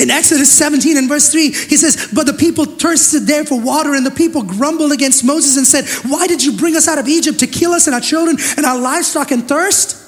[0.00, 3.94] In Exodus 17 and verse 3, he says, But the people thirsted there for water,
[3.94, 7.06] and the people grumbled against Moses and said, Why did you bring us out of
[7.06, 9.98] Egypt to kill us and our children and our livestock and thirst?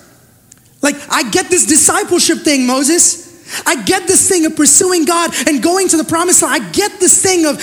[0.81, 3.31] Like, I get this discipleship thing, Moses.
[3.67, 6.63] I get this thing of pursuing God and going to the promised land.
[6.63, 7.59] I get this thing of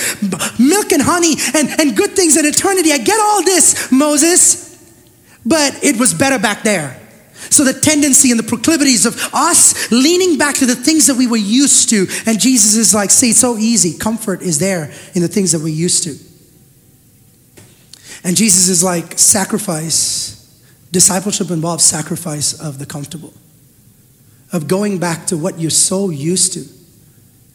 [0.60, 2.92] milk and honey and, and good things in eternity.
[2.92, 4.70] I get all this, Moses.
[5.46, 6.99] But it was better back there.
[7.50, 11.28] So, the tendency and the proclivities of us leaning back to the things that we
[11.28, 13.98] were used to, and Jesus is like, see, it's so easy.
[13.98, 16.16] Comfort is there in the things that we're used to.
[18.24, 20.36] And Jesus is like, sacrifice.
[20.92, 23.34] Discipleship involves sacrifice of the comfortable,
[24.52, 26.66] of going back to what you're so used to,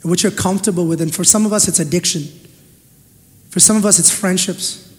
[0.08, 1.00] what you're comfortable with.
[1.00, 2.22] And for some of us, it's addiction.
[3.50, 4.92] For some of us, it's friendships.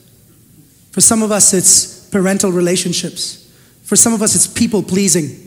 [0.91, 3.44] For some of us, it's parental relationships.
[3.85, 5.44] For some of us, it's people pleasing.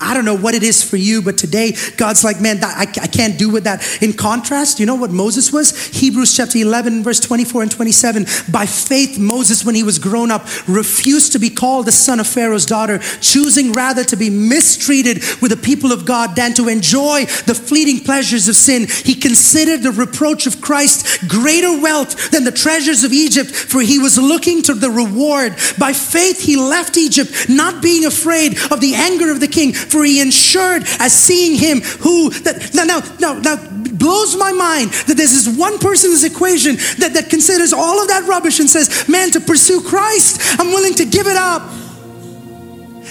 [0.00, 3.08] I don't know what it is for you, but today God's like, man, I, I
[3.08, 3.84] can't do with that.
[4.00, 5.86] In contrast, you know what Moses was?
[5.88, 8.24] Hebrews chapter 11, verse 24 and 27.
[8.48, 12.28] By faith, Moses, when he was grown up, refused to be called the son of
[12.28, 17.24] Pharaoh's daughter, choosing rather to be mistreated with the people of God than to enjoy
[17.46, 18.86] the fleeting pleasures of sin.
[18.86, 23.98] He considered the reproach of Christ greater wealth than the treasures of Egypt, for he
[23.98, 25.56] was looking to the reward.
[25.76, 30.04] By faith, he left Egypt, not being afraid of the anger of the king for
[30.04, 33.56] he ensured as seeing him who that now now now, now
[33.98, 38.08] blows my mind that there's this one person this equation that, that considers all of
[38.08, 41.62] that rubbish and says, man, to pursue Christ, I'm willing to give it up.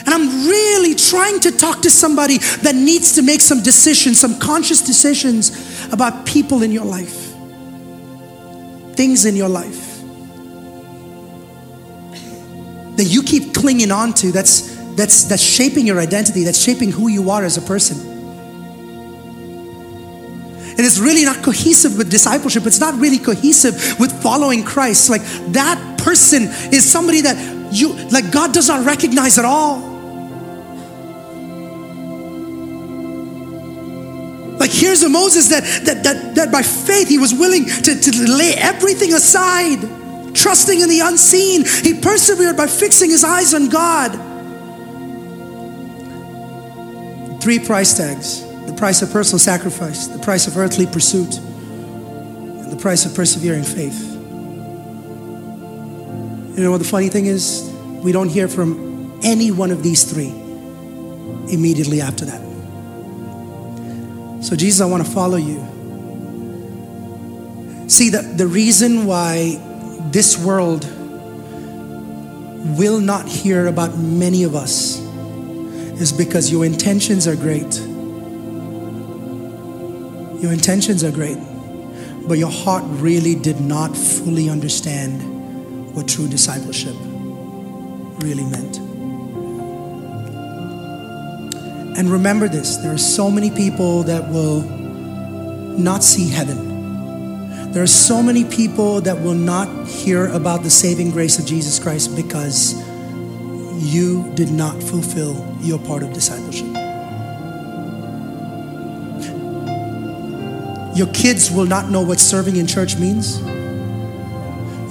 [0.06, 4.40] And I'm really trying to talk to somebody that needs to make some decisions, some
[4.40, 7.34] conscious decisions about people in your life,
[8.96, 9.84] things in your life.
[12.96, 14.32] That you keep clinging on to.
[14.32, 18.16] That's that's, that's shaping your identity, that's shaping who you are as a person.
[20.78, 22.66] And it's really not cohesive with discipleship.
[22.66, 25.10] It's not really cohesive with following Christ.
[25.10, 25.22] Like
[25.54, 29.80] that person is somebody that you, like God does not recognize at all.
[34.60, 38.32] Like here's a Moses that, that, that, that by faith he was willing to, to
[38.32, 39.80] lay everything aside,
[40.36, 41.66] trusting in the unseen.
[41.66, 44.27] He persevered by fixing his eyes on God.
[47.40, 52.76] Three price tags the price of personal sacrifice, the price of earthly pursuit, and the
[52.76, 54.14] price of persevering faith.
[56.58, 57.72] You know what the funny thing is?
[58.04, 60.30] We don't hear from any one of these three
[61.50, 62.42] immediately after that.
[64.44, 65.60] So, Jesus, I want to follow you.
[67.90, 69.62] See, the, the reason why
[70.12, 70.84] this world
[72.78, 75.07] will not hear about many of us
[76.00, 77.80] is because your intentions are great.
[80.42, 81.38] Your intentions are great,
[82.28, 86.96] but your heart really did not fully understand what true discipleship
[88.20, 88.78] really meant.
[91.98, 97.72] And remember this there are so many people that will not see heaven.
[97.72, 101.80] There are so many people that will not hear about the saving grace of Jesus
[101.80, 102.76] Christ because
[103.82, 105.34] you did not fulfill
[105.68, 106.66] your part of discipleship.
[110.98, 113.40] Your kids will not know what serving in church means.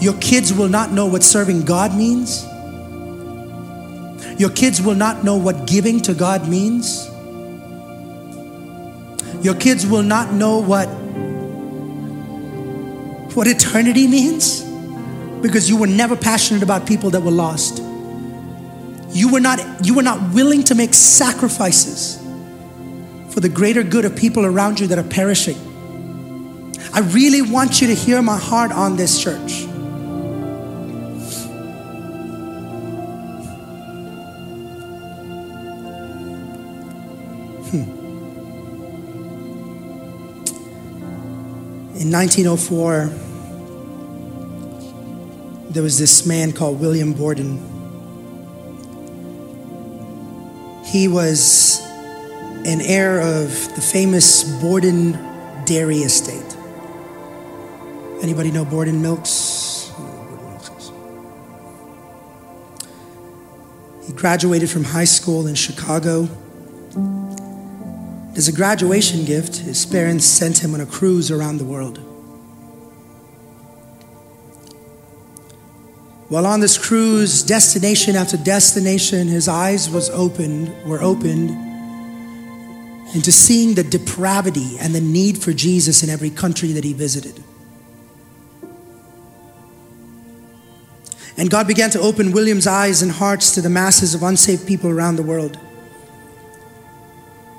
[0.01, 2.45] Your kids will not know what serving God means.
[4.39, 7.09] Your kids will not know what giving to God means.
[9.43, 10.87] Your kids will not know what
[13.35, 14.63] what eternity means
[15.43, 17.83] because you were never passionate about people that were lost.
[19.17, 22.19] You were not you were not willing to make sacrifices
[23.31, 25.57] for the greater good of people around you that are perishing.
[26.93, 29.63] I really want you to hear my heart on this church.
[37.71, 37.89] Hmm.
[41.97, 43.07] In 1904,
[45.71, 47.76] there was this man called William Borden.
[50.87, 51.81] He was
[52.65, 55.13] an heir of the famous Borden
[55.67, 56.57] Dairy Estate.
[58.23, 59.93] Anybody know Borden Milks?
[64.07, 66.29] He graduated from high school in Chicago
[68.37, 72.06] as a graduation gift, his parents sent him on a cruise around the world.
[76.29, 81.51] While on this cruise, destination after destination, his eyes was opened, were opened
[83.15, 87.43] into seeing the depravity and the need for Jesus in every country that he visited.
[91.39, 94.91] And God began to open William's eyes and hearts to the masses of unsaved people
[94.91, 95.59] around the world.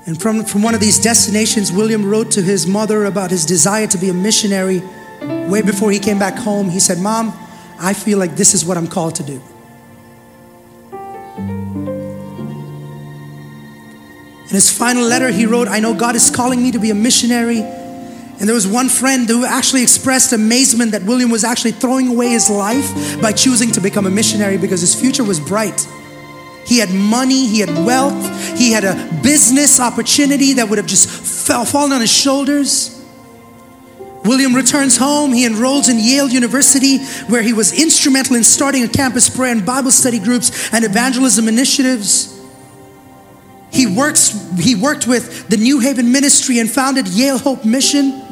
[0.06, 3.86] And from, from one of these destinations, William wrote to his mother about his desire
[3.86, 4.82] to be a missionary.
[5.48, 7.32] Way before he came back home, he said, Mom,
[7.78, 9.40] I feel like this is what I'm called to do.
[14.48, 16.94] In his final letter, he wrote, I know God is calling me to be a
[16.94, 17.60] missionary.
[17.60, 22.28] And there was one friend who actually expressed amazement that William was actually throwing away
[22.30, 25.86] his life by choosing to become a missionary because his future was bright.
[26.64, 31.08] He had money, he had wealth, he had a business opportunity that would have just
[31.08, 32.97] fell, fallen on his shoulders.
[34.24, 35.32] William returns home.
[35.32, 39.64] He enrolls in Yale University, where he was instrumental in starting a campus prayer and
[39.64, 42.34] Bible study groups and evangelism initiatives.
[43.70, 44.30] He works.
[44.58, 48.24] He worked with the New Haven Ministry and founded Yale Hope Mission.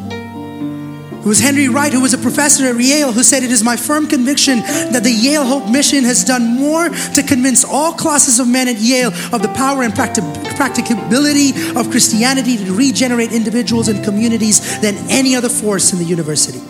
[1.27, 3.74] It was Henry Wright, who was a professor at Yale, who said, It is my
[3.74, 8.47] firm conviction that the Yale Hope Mission has done more to convince all classes of
[8.47, 14.81] men at Yale of the power and practicability of Christianity to regenerate individuals and communities
[14.81, 16.61] than any other force in the university.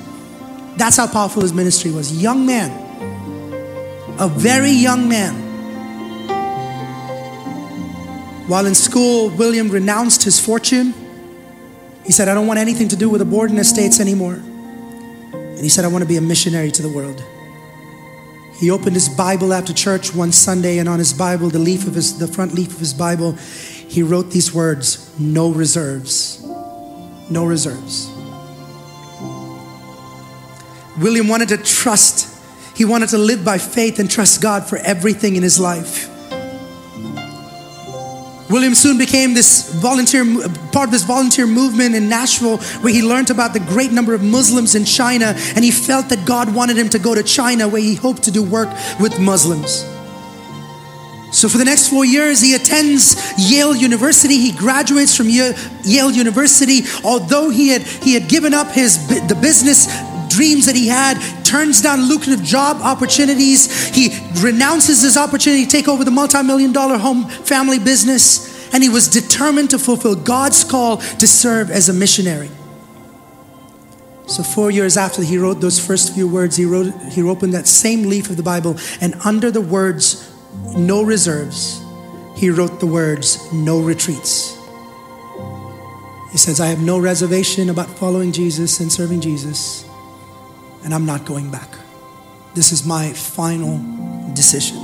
[0.79, 2.11] That's how powerful his ministry was.
[2.11, 2.71] Young man,
[4.19, 5.35] a very young man.
[8.49, 10.95] While in school, William renounced his fortune
[12.07, 14.35] he said, I don't want anything to do with the Borden estates anymore.
[14.35, 17.23] And he said, I want to be a missionary to the world.
[18.59, 21.95] He opened his Bible after church one Sunday, and on his Bible, the leaf of
[21.95, 26.43] his, the front leaf of his Bible, he wrote these words: "No reserves,
[27.29, 28.09] no reserves."
[30.99, 32.33] William wanted to trust.
[32.75, 36.09] He wanted to live by faith and trust God for everything in his life.
[38.49, 40.25] William soon became this volunteer,
[40.73, 44.23] part of this volunteer movement in Nashville where he learned about the great number of
[44.23, 47.83] Muslims in China and he felt that God wanted him to go to China where
[47.83, 48.69] he hoped to do work
[49.01, 49.85] with Muslims.
[51.33, 54.39] So for the next four years, he attends Yale University.
[54.39, 56.83] He graduates from Yale University.
[57.05, 59.87] Although he had, he had given up his, the business
[60.29, 63.89] dreams that he had, turns down lucrative job opportunities.
[63.89, 68.55] He renounces his opportunity to take over the multi million dollar home family business.
[68.75, 72.51] And he was determined to fulfill God's call to serve as a missionary.
[74.27, 77.69] So, four years after he wrote those first few words, he, wrote, he opened that
[77.69, 80.29] same leaf of the Bible, and under the words,
[80.77, 81.81] no reserves,
[82.35, 84.59] he wrote the words, no retreats.
[86.33, 89.86] He says, I have no reservation about following Jesus and serving Jesus,
[90.85, 91.69] and I'm not going back.
[92.55, 93.81] This is my final
[94.35, 94.79] decision.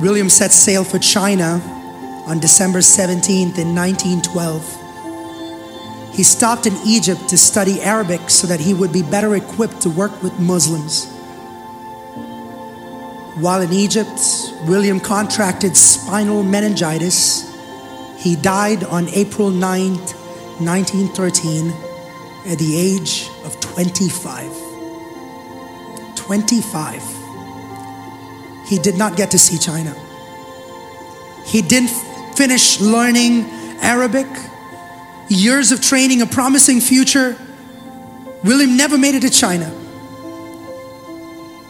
[0.00, 1.60] William set sail for China
[2.26, 6.14] on December 17th in 1912.
[6.14, 9.90] He stopped in Egypt to study Arabic so that he would be better equipped to
[9.90, 11.06] work with Muslims.
[13.40, 14.20] While in Egypt,
[14.66, 17.44] William contracted spinal meningitis.
[18.18, 20.14] He died on April 9th,
[20.60, 21.70] 1913,
[22.50, 23.28] at the age
[23.78, 24.50] 25.
[26.16, 27.02] 25.
[28.66, 29.94] He did not get to see China.
[31.46, 31.90] He didn't
[32.34, 33.44] finish learning
[33.80, 34.26] Arabic.
[35.28, 37.36] Years of training, a promising future.
[38.42, 39.72] William never made it to China.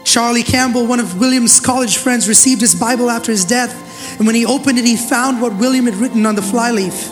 [0.02, 4.16] Charlie Campbell, one of William's college friends, received his Bible after his death.
[4.16, 7.11] And when he opened it, he found what William had written on the flyleaf.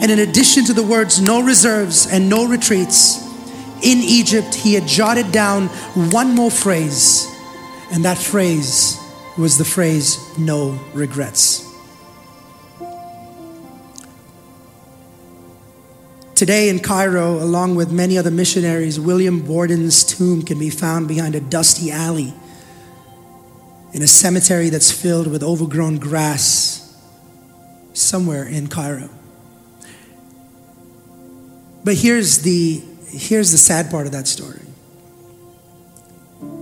[0.00, 3.29] And in addition to the words, no reserves and no retreats,
[3.82, 5.68] in Egypt, he had jotted down
[6.12, 7.26] one more phrase.
[7.92, 8.98] And that phrase
[9.36, 11.66] was the phrase, no regrets.
[16.34, 21.34] Today in Cairo, along with many other missionaries, William Borden's tomb can be found behind
[21.34, 22.32] a dusty alley
[23.92, 26.96] in a cemetery that's filled with overgrown grass
[27.92, 29.10] somewhere in Cairo.
[31.84, 34.60] But here's the, here's the sad part of that story.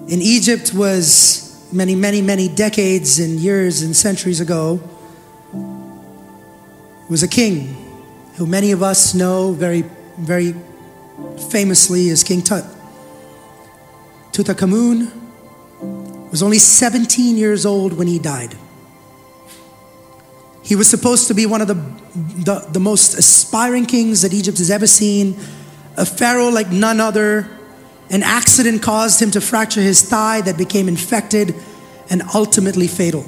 [0.09, 4.81] In Egypt was many, many, many decades and years and centuries ago,
[7.11, 7.75] was a king
[8.37, 9.85] who many of us know very,
[10.19, 10.55] very
[11.51, 12.65] famously as King Tut.
[14.33, 15.11] Tutankhamun
[16.31, 18.55] was only 17 years old when he died.
[20.63, 21.75] He was supposed to be one of the,
[22.45, 25.39] the, the, most aspiring kings that Egypt has ever seen,
[25.99, 27.51] a pharaoh like none other.
[28.11, 31.55] An accident caused him to fracture his thigh that became infected
[32.09, 33.27] and ultimately fatal.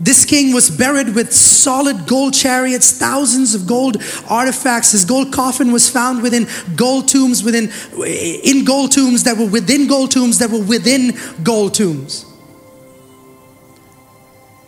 [0.00, 3.96] This king was buried with solid gold chariots, thousands of gold
[4.28, 4.92] artifacts.
[4.92, 6.46] His gold coffin was found within
[6.76, 7.72] gold tombs, within
[8.04, 12.26] in gold tombs that were within gold tombs that were within gold tombs.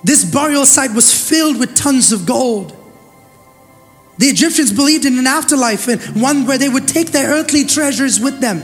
[0.03, 2.77] This burial site was filled with tons of gold.
[4.21, 8.21] The Egyptians believed in an afterlife and one where they would take their earthly treasures
[8.21, 8.61] with them.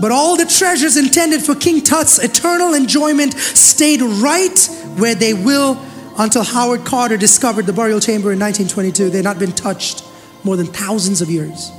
[0.00, 4.58] But all the treasures intended for King Tut's eternal enjoyment stayed right
[4.96, 5.78] where they will
[6.16, 9.10] until Howard Carter discovered the burial chamber in 1922.
[9.10, 10.02] They had not been touched
[10.42, 11.70] more than thousands of years.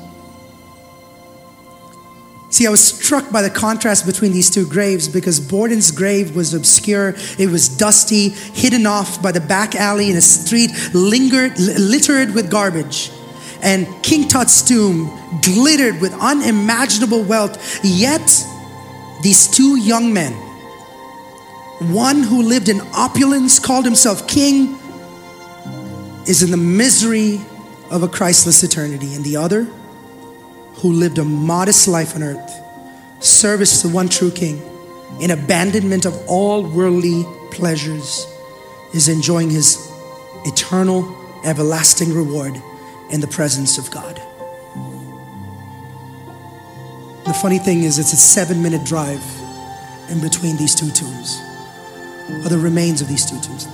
[2.50, 6.54] See, I was struck by the contrast between these two graves because Borden's grave was
[6.54, 12.34] obscure, it was dusty, hidden off by the back alley in a street lingered, littered
[12.34, 13.12] with garbage
[13.62, 15.10] and King Tut's tomb
[15.42, 17.80] glittered with unimaginable wealth.
[17.84, 18.46] Yet,
[19.22, 20.34] these two young men,
[21.92, 24.78] one who lived in opulence, called himself king,
[26.28, 27.42] is in the misery
[27.90, 29.68] of a Christless eternity, and the other,
[30.78, 32.62] who lived a modest life on earth,
[33.20, 34.62] service to one true king,
[35.20, 38.28] in abandonment of all worldly pleasures,
[38.94, 39.92] is enjoying his
[40.46, 42.62] eternal, everlasting reward
[43.12, 44.22] in the presence of God.
[47.26, 49.24] The funny thing is, it's a seven minute drive
[50.10, 51.42] in between these two tombs,
[52.46, 53.68] or the remains of these two tombs.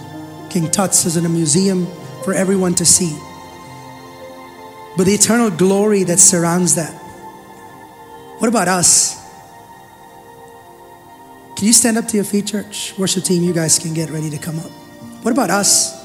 [0.50, 1.86] King Tut's is in a museum
[2.24, 3.16] for everyone to see.
[4.96, 6.94] But the eternal glory that surrounds that.
[8.40, 9.22] What about us?
[11.56, 12.94] Can you stand up to your feet, church?
[12.98, 14.72] Worship team, you guys can get ready to come up.
[15.24, 16.02] What about us?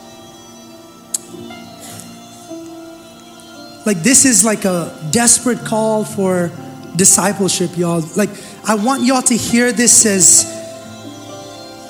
[3.84, 6.50] Like, this is like a desperate call for
[6.96, 8.04] discipleship, y'all.
[8.16, 8.30] Like,
[8.66, 10.58] I want y'all to hear this as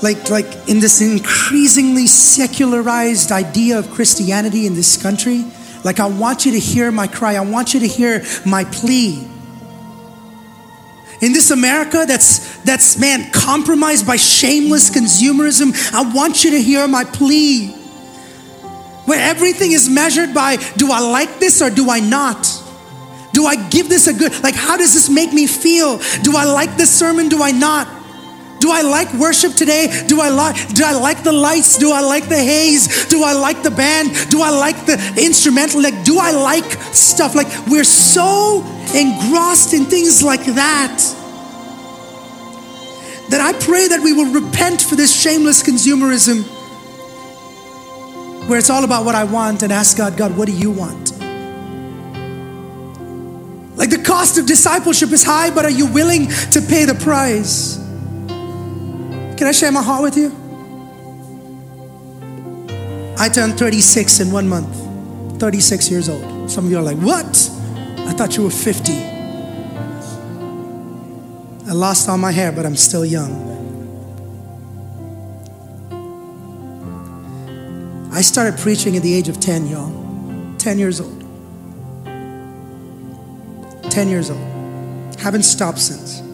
[0.03, 5.45] like like in this increasingly secularized idea of Christianity in this country.
[5.85, 7.35] Like I want you to hear my cry.
[7.35, 9.27] I want you to hear my plea.
[11.21, 16.87] In this America that's that's man compromised by shameless consumerism, I want you to hear
[16.87, 17.75] my plea
[19.09, 22.47] where everything is measured by do I like this or do I not?
[23.33, 25.99] Do I give this a good, like, how does this make me feel?
[26.23, 27.29] Do I like this sermon?
[27.29, 27.87] Do I not?
[28.61, 30.05] Do I like worship today?
[30.07, 31.79] Do I like do I like the lights?
[31.79, 33.07] Do I like the haze?
[33.09, 34.31] Do I like the band?
[34.31, 35.83] Do I like the instrumental?
[35.83, 37.35] Like do I like stuff?
[37.35, 40.99] Like we're so engrossed in things like that
[43.31, 46.45] that I pray that we will repent for this shameless consumerism
[48.49, 51.13] where it's all about what I want and ask God, God, what do you want?
[53.77, 57.79] Like the cost of discipleship is high, but are you willing to pay the price?
[59.39, 60.33] Can I share my heart with you?
[63.17, 66.51] I turned 36 in one month, 36 years old.
[66.51, 67.25] Some of you are like, what?
[67.99, 68.93] I thought you were 50.
[71.69, 73.47] I lost all my hair, but I'm still young.
[78.13, 80.57] I started preaching at the age of 10, y'all.
[80.59, 81.21] 10 years old.
[83.89, 84.41] 10 years old.
[85.21, 86.28] Haven't stopped since.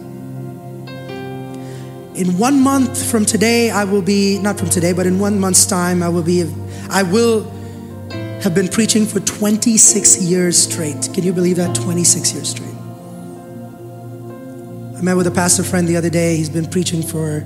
[2.15, 5.65] In one month from today, I will be, not from today, but in one month's
[5.65, 6.49] time, I will be,
[6.89, 7.43] I will
[8.41, 11.09] have been preaching for 26 years straight.
[11.13, 11.75] Can you believe that?
[11.75, 12.69] 26 years straight.
[14.97, 16.37] I met with a pastor friend the other day.
[16.37, 17.45] He's been preaching for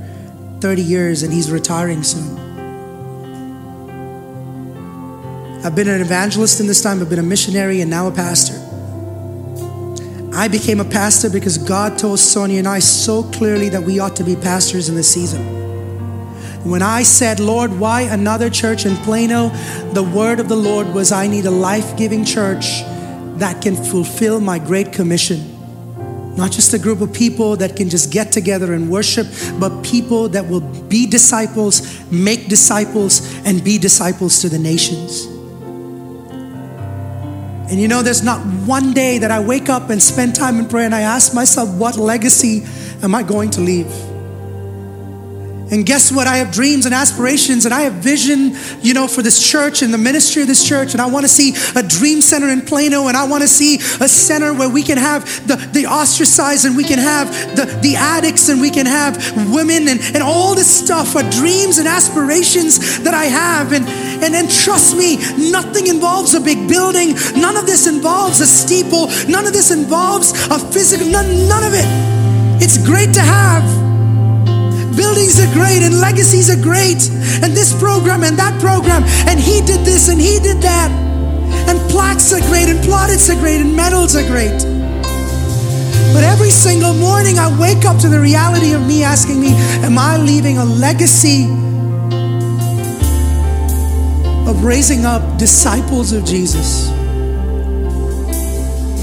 [0.60, 2.38] 30 years and he's retiring soon.
[5.66, 8.59] I've been an evangelist in this time, I've been a missionary and now a pastor.
[10.40, 14.16] I became a pastor because God told Sonia and I so clearly that we ought
[14.16, 15.42] to be pastors in this season.
[16.64, 19.50] When I said, Lord, why another church in Plano?
[19.92, 22.84] The word of the Lord was, I need a life giving church
[23.38, 25.44] that can fulfill my great commission.
[26.38, 29.28] Not just a group of people that can just get together and worship,
[29.60, 35.28] but people that will be disciples, make disciples, and be disciples to the nations.
[37.70, 40.68] And you know, there's not one day that I wake up and spend time in
[40.68, 42.64] prayer and I ask myself, what legacy
[43.04, 43.88] am I going to leave?
[45.72, 46.26] And guess what?
[46.26, 49.94] I have dreams and aspirations and I have vision, you know, for this church and
[49.94, 50.94] the ministry of this church.
[50.94, 53.76] And I want to see a dream center in Plano and I want to see
[53.76, 57.96] a center where we can have the, the ostracized and we can have the, the
[57.96, 59.16] addicts and we can have
[59.54, 63.72] women and, and all this stuff are dreams and aspirations that I have.
[63.72, 63.86] And,
[64.22, 65.18] and then trust me,
[65.52, 67.16] nothing involves a big building.
[67.36, 69.08] None of this involves a steeple.
[69.28, 71.88] None of this involves a physical, none, none of it.
[72.62, 73.64] It's great to have.
[74.96, 77.08] Buildings are great and legacies are great,
[77.42, 80.92] and this program and that program, and he did this and he did that.
[81.70, 84.60] And plaques are great, and plaudits are great, and medals are great.
[86.14, 89.54] But every single morning, I wake up to the reality of me asking me,
[89.86, 91.48] Am I leaving a legacy
[94.50, 96.90] of raising up disciples of Jesus?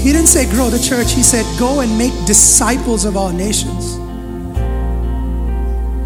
[0.03, 4.06] He didn't say grow the church, he said go and make disciples of all nations.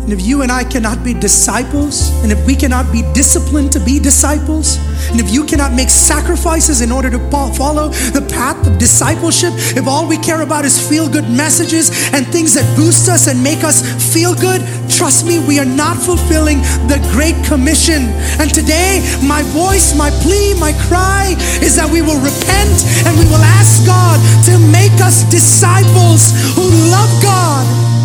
[0.02, 3.80] And if you and I cannot be disciples, and if we cannot be disciplined to
[3.80, 4.78] be disciples,
[5.12, 9.88] and if you cannot make sacrifices in order to follow the path of discipleship, if
[9.88, 13.64] all we care about is feel good messages and things that boost us and make
[13.64, 16.58] us feel good, trust me, we are not fulfilling
[16.90, 18.10] the Great Commission.
[18.42, 23.26] And today, my voice, my plea, my cry is that we will repent and we
[23.30, 24.18] will ask God
[24.50, 28.01] to make us disciples who love God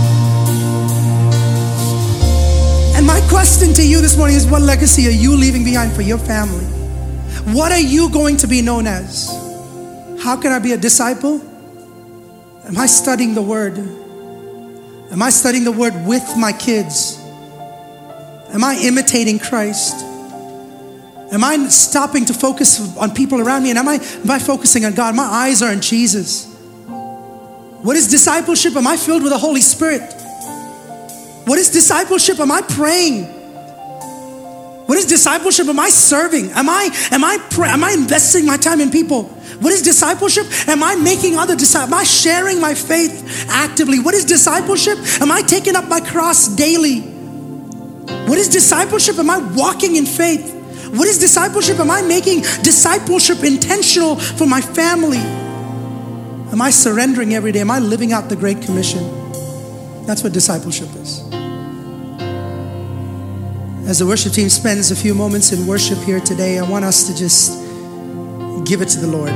[3.06, 6.18] my question to you this morning is what legacy are you leaving behind for your
[6.18, 6.64] family?
[7.54, 9.28] What are you going to be known as?
[10.20, 11.40] How can I be a disciple?
[12.64, 13.78] Am I studying the word?
[13.78, 17.16] Am I studying the word with my kids?
[18.50, 19.94] Am I imitating Christ?
[21.30, 23.70] Am I stopping to focus on people around me?
[23.70, 25.14] And am I, am I focusing on God?
[25.14, 26.52] My eyes are on Jesus.
[27.82, 28.74] What is discipleship?
[28.74, 30.25] Am I filled with the Holy Spirit?
[31.46, 32.40] What is discipleship?
[32.40, 33.24] Am I praying?
[34.86, 35.68] What is discipleship?
[35.68, 36.50] Am I serving?
[36.50, 39.24] Am I am I pray, am I investing my time in people?
[39.60, 40.46] What is discipleship?
[40.68, 41.92] Am I making other disciples?
[41.92, 44.00] Am I sharing my faith actively?
[44.00, 44.98] What is discipleship?
[45.20, 47.00] Am I taking up my cross daily?
[47.00, 49.16] What is discipleship?
[49.18, 50.52] Am I walking in faith?
[50.94, 51.78] What is discipleship?
[51.78, 55.18] Am I making discipleship intentional for my family?
[56.52, 57.60] Am I surrendering every day?
[57.60, 59.02] Am I living out the Great Commission?
[60.06, 61.25] That's what discipleship is.
[63.86, 67.06] As the worship team spends a few moments in worship here today, I want us
[67.06, 67.52] to just
[68.64, 69.30] give it to the Lord.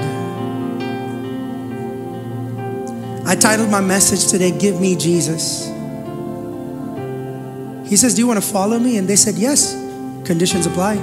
[3.24, 5.66] I titled my message today, Give Me Jesus.
[7.88, 8.96] He says, Do you want to follow me?
[8.98, 9.72] And they said, Yes.
[10.26, 10.96] Conditions apply.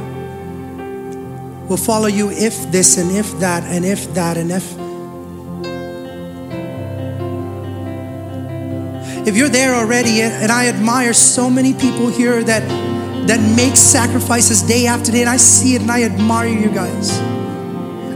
[1.70, 4.66] We'll follow you if this and if that and if that and if.
[9.26, 12.97] If you're there already, and I admire so many people here that
[13.28, 17.12] that make sacrifices day after day, and I see it and I admire you guys.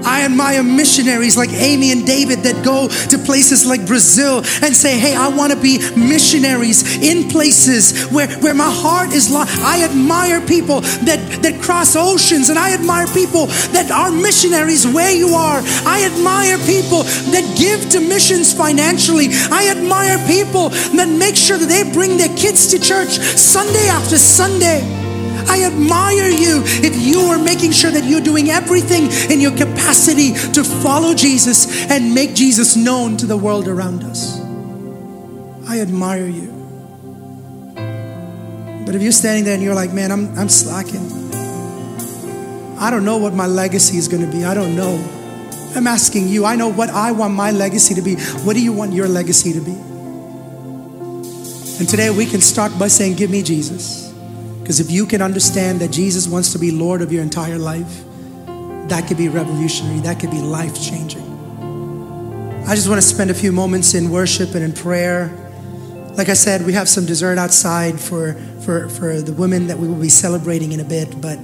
[0.03, 4.97] I admire missionaries like Amy and David that go to places like Brazil and say,
[4.97, 9.59] Hey, I want to be missionaries in places where, where my heart is lost.
[9.61, 15.11] I admire people that, that cross oceans and I admire people that are missionaries where
[15.11, 15.61] you are.
[15.85, 19.27] I admire people that give to missions financially.
[19.51, 24.17] I admire people that make sure that they bring their kids to church Sunday after
[24.17, 25.00] Sunday.
[25.47, 30.33] I admire you if you are making sure that you're doing everything in your capacity
[30.53, 34.39] to follow Jesus and make Jesus known to the world around us.
[35.67, 36.51] I admire you.
[38.85, 41.21] But if you're standing there and you're like, man, I'm, I'm slacking,
[42.77, 44.43] I don't know what my legacy is going to be.
[44.43, 44.95] I don't know.
[45.75, 46.45] I'm asking you.
[46.45, 48.15] I know what I want my legacy to be.
[48.43, 49.71] What do you want your legacy to be?
[51.79, 54.10] And today we can start by saying, Give me Jesus.
[54.71, 58.05] Because if you can understand that Jesus wants to be Lord of your entire life,
[58.87, 61.27] that could be revolutionary, that could be life changing.
[62.65, 65.27] I just want to spend a few moments in worship and in prayer.
[66.15, 69.89] Like I said, we have some dessert outside for, for, for the women that we
[69.89, 71.37] will be celebrating in a bit, but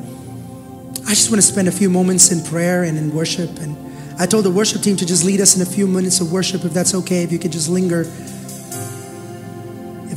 [1.06, 3.60] I just want to spend a few moments in prayer and in worship.
[3.60, 3.76] And
[4.18, 6.64] I told the worship team to just lead us in a few minutes of worship,
[6.64, 8.06] if that's okay, if you could just linger.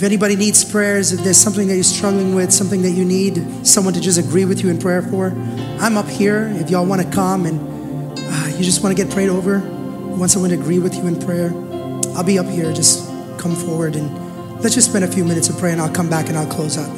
[0.00, 3.66] If anybody needs prayers, if there's something that you're struggling with, something that you need
[3.66, 5.26] someone to just agree with you in prayer for,
[5.78, 6.50] I'm up here.
[6.54, 10.30] If y'all want to come and uh, you just want to get prayed over, want
[10.30, 11.50] someone to agree with you in prayer,
[12.16, 12.72] I'll be up here.
[12.72, 16.08] Just come forward and let's just spend a few minutes of prayer and I'll come
[16.08, 16.88] back and I'll close out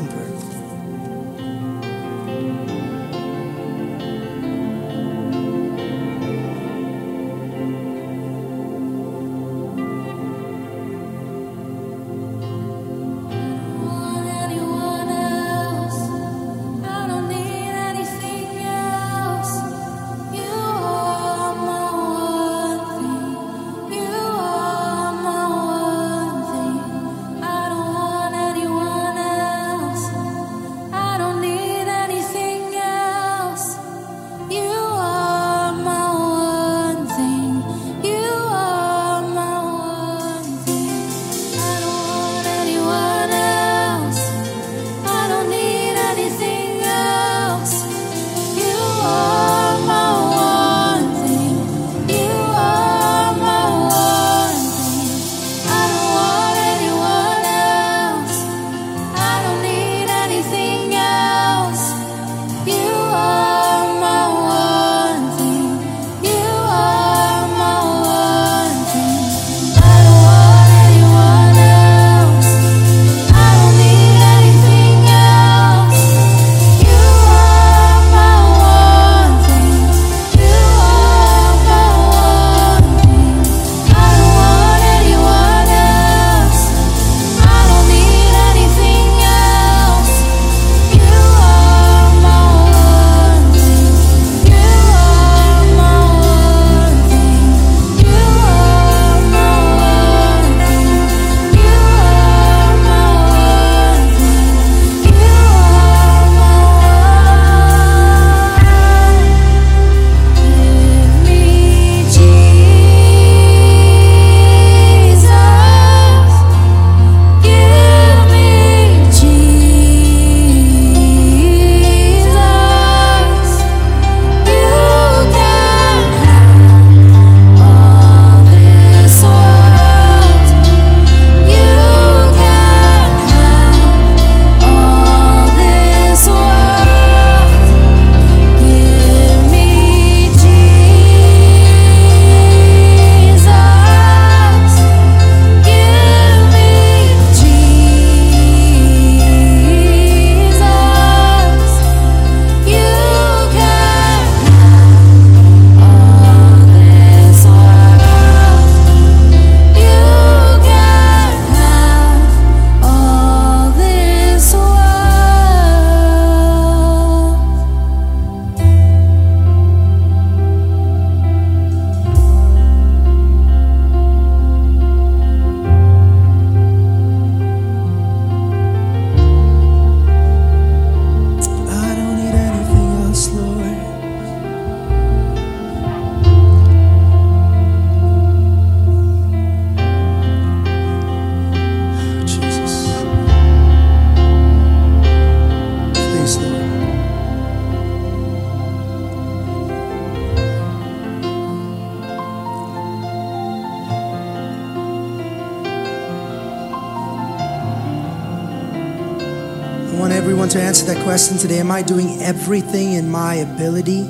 [211.39, 211.59] today.
[211.61, 214.05] Am I doing everything in my ability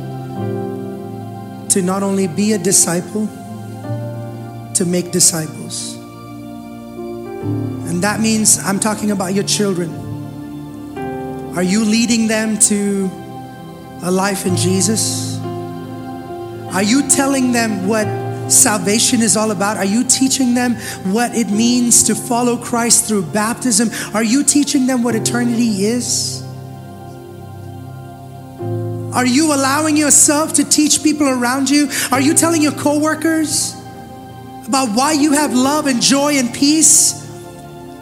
[1.70, 3.26] to not only be a disciple,
[4.74, 5.96] to make disciples?
[7.88, 9.90] And that means I'm talking about your children.
[11.56, 13.10] Are you leading them to
[14.02, 15.38] a life in Jesus?
[16.74, 18.06] Are you telling them what
[18.50, 19.76] salvation is all about?
[19.76, 20.74] Are you teaching them
[21.12, 23.90] what it means to follow Christ through baptism?
[24.14, 26.41] Are you teaching them what eternity is?
[29.12, 31.88] Are you allowing yourself to teach people around you?
[32.10, 33.74] Are you telling your coworkers
[34.66, 37.20] about why you have love and joy and peace?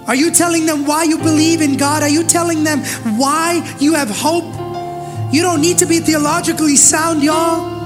[0.07, 2.03] Are you telling them why you believe in God?
[2.03, 2.81] Are you telling them
[3.19, 4.45] why you have hope?
[5.33, 7.79] You don't need to be theologically sound, y'all.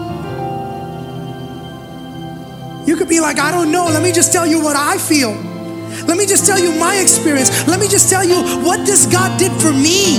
[2.86, 3.86] You could be like, I don't know.
[3.86, 5.32] Let me just tell you what I feel.
[6.06, 7.66] Let me just tell you my experience.
[7.66, 10.18] Let me just tell you what this God did for me.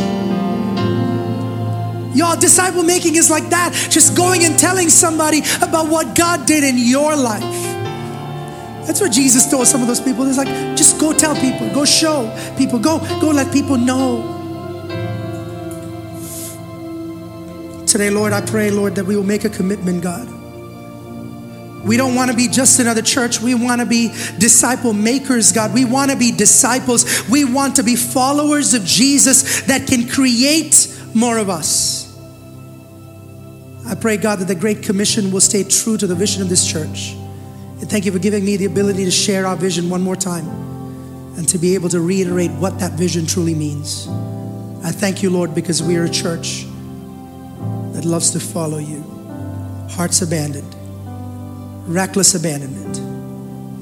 [2.15, 3.73] Y'all, disciple making is like that.
[3.91, 7.41] Just going and telling somebody about what God did in your life.
[8.87, 10.25] That's what Jesus told some of those people.
[10.27, 10.47] It's like,
[10.77, 14.31] just go tell people, go show people, go, go let people know.
[17.85, 20.35] Today, Lord, I pray, Lord, that we will make a commitment, God
[21.85, 23.39] we don't want to be just another church.
[23.39, 24.07] We want to be
[24.39, 25.71] disciple makers, God.
[25.73, 27.29] We want to be disciples.
[27.29, 32.04] We want to be followers of Jesus that can create more of us.
[33.87, 36.65] I pray, God, that the Great Commission will stay true to the vision of this
[36.65, 37.13] church.
[37.79, 40.47] And thank you for giving me the ability to share our vision one more time
[41.37, 44.07] and to be able to reiterate what that vision truly means.
[44.83, 46.65] I thank you, Lord, because we are a church
[47.93, 49.03] that loves to follow you,
[49.89, 50.75] hearts abandoned
[51.87, 52.99] reckless abandonment,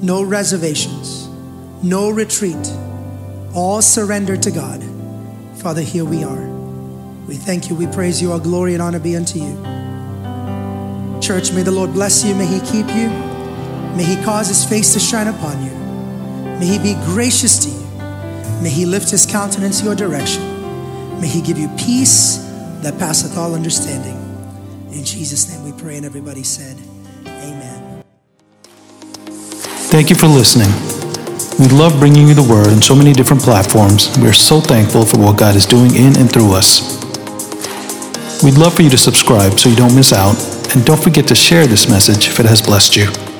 [0.02, 1.26] no reservations,
[1.82, 2.72] no retreat,
[3.54, 4.84] all surrender to God.
[5.56, 6.48] Father, here we are.
[7.26, 9.83] We thank you, we praise you, all glory and honor be unto you.
[11.24, 13.08] Church, may the Lord bless you, may He keep you,
[13.96, 15.70] may He cause His face to shine upon you,
[16.60, 20.42] may He be gracious to you, may He lift His countenance your direction,
[21.22, 22.36] may He give you peace
[22.82, 24.20] that passeth all understanding.
[24.92, 26.76] In Jesus' name we pray, and everybody said,
[27.26, 28.04] Amen.
[29.88, 30.68] Thank you for listening.
[31.58, 34.14] We love bringing you the word on so many different platforms.
[34.18, 37.02] We are so thankful for what God is doing in and through us.
[38.44, 40.34] We'd love for you to subscribe so you don't miss out,
[40.74, 43.33] and don't forget to share this message if it has blessed you.